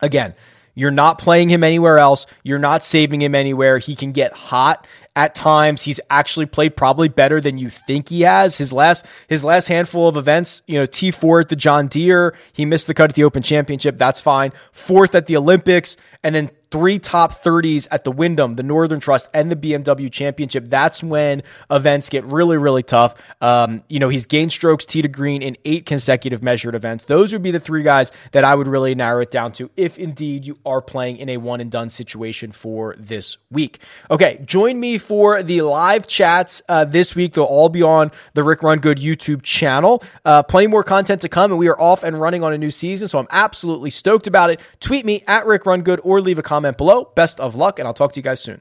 again, 0.01 0.35
you're 0.81 0.90
not 0.90 1.19
playing 1.19 1.51
him 1.51 1.62
anywhere 1.62 1.99
else. 1.99 2.27
You're 2.43 2.59
not 2.59 2.83
saving 2.83 3.21
him 3.21 3.35
anywhere. 3.35 3.77
He 3.77 3.95
can 3.95 4.12
get 4.12 4.33
hot 4.33 4.87
at 5.16 5.35
times. 5.35 5.83
He's 5.83 6.01
actually 6.11 6.46
played 6.46 6.77
probably 6.77 7.09
better 7.09 7.40
than 7.40 7.59
you 7.59 7.70
think 7.70 8.09
he 8.09 8.23
has. 8.23 8.59
His 8.59 8.73
last 8.73 9.07
his 9.29 9.44
last 9.44 9.68
handful 9.68 10.09
of 10.09 10.16
events, 10.16 10.62
you 10.66 10.79
know, 10.79 10.87
T4 10.87 11.42
at 11.42 11.49
the 11.49 11.57
John 11.57 11.88
Deere, 11.88 12.35
he 12.53 12.64
missed 12.64 12.87
the 12.87 12.94
cut 12.94 13.11
at 13.11 13.16
the 13.16 13.25
Open 13.25 13.42
Championship. 13.42 13.99
That's 13.99 14.20
fine. 14.20 14.53
Fourth 14.73 15.14
at 15.14 15.27
the 15.27 15.37
Olympics, 15.37 15.96
and 16.23 16.35
then 16.35 16.51
three 16.70 16.99
top 16.99 17.33
30s 17.33 17.88
at 17.90 18.05
the 18.05 18.12
Wyndham, 18.12 18.55
the 18.55 18.62
Northern 18.62 19.01
Trust, 19.01 19.29
and 19.35 19.51
the 19.51 19.57
BMW 19.57 20.11
Championship. 20.11 20.66
That's 20.68 21.03
when 21.03 21.42
events 21.70 22.09
get 22.09 22.25
really, 22.25 22.57
really 22.57 22.83
tough. 22.83 23.14
Um, 23.40 23.83
you 23.88 23.99
know, 23.99 24.09
he's 24.09 24.27
gained 24.27 24.53
strokes 24.53 24.87
tee 24.87 25.03
to 25.03 25.09
green 25.09 25.42
in 25.42 25.57
eight 25.64 25.87
consecutive 25.87 26.42
measured 26.42 26.75
events. 26.75 27.07
Those 27.07 27.33
would 27.33 27.42
be 27.42 27.51
the 27.51 27.61
three 27.61 27.83
guys 27.83 28.12
that 28.33 28.44
I 28.44 28.55
would 28.55 28.68
really 28.68 28.94
narrow 28.94 29.20
it 29.23 29.31
down 29.31 29.53
to 29.53 29.70
if 29.77 29.99
indeed 29.99 30.46
you 30.46 30.59
are 30.64 30.81
playing 30.81 31.16
in 31.16 31.29
a 31.29 31.38
one 31.38 31.61
and 31.61 31.70
done 31.70 31.88
situation 31.88 32.53
for 32.53 32.94
this 32.99 33.38
week. 33.51 33.81
Okay, 34.11 34.40
join 34.44 34.79
me 34.79 34.99
for 35.01 35.43
the 35.43 35.63
live 35.63 36.07
chats 36.07 36.63
uh, 36.69 36.85
this 36.85 37.15
week. 37.15 37.35
They'll 37.35 37.45
all 37.45 37.69
be 37.69 37.83
on 37.83 38.13
the 38.35 38.43
Rick 38.43 38.63
Run 38.63 38.79
Good 38.79 38.99
YouTube 38.99 39.43
channel. 39.43 40.03
Uh, 40.25 40.43
plenty 40.43 40.69
more 40.69 40.85
content 40.85 41.21
to 41.23 41.29
come, 41.29 41.51
and 41.51 41.59
we 41.59 41.69
are 41.69 41.81
off 41.81 42.03
and 42.03 42.21
running 42.21 42.45
on 42.45 42.53
a 42.53 42.59
new 42.59 42.71
season, 42.71 43.09
so 43.09 43.19
I'm 43.19 43.29
absolutely 43.31 43.91
stoked 43.91 44.27
about 44.27 44.51
it. 44.51 44.61
Tweet 44.81 45.05
me 45.05 45.25
at 45.27 45.47
Rick 45.47 45.67
Run 45.67 45.83
Good 45.83 46.01
or 46.05 46.21
leave 46.21 46.39
a 46.39 46.43
comment 46.43 46.77
below. 46.77 47.11
Best 47.15 47.41
of 47.41 47.55
luck, 47.57 47.79
and 47.79 47.89
I'll 47.89 47.95
talk 47.95 48.13
to 48.13 48.21
you 48.21 48.25
guys 48.25 48.41
soon. 48.41 48.61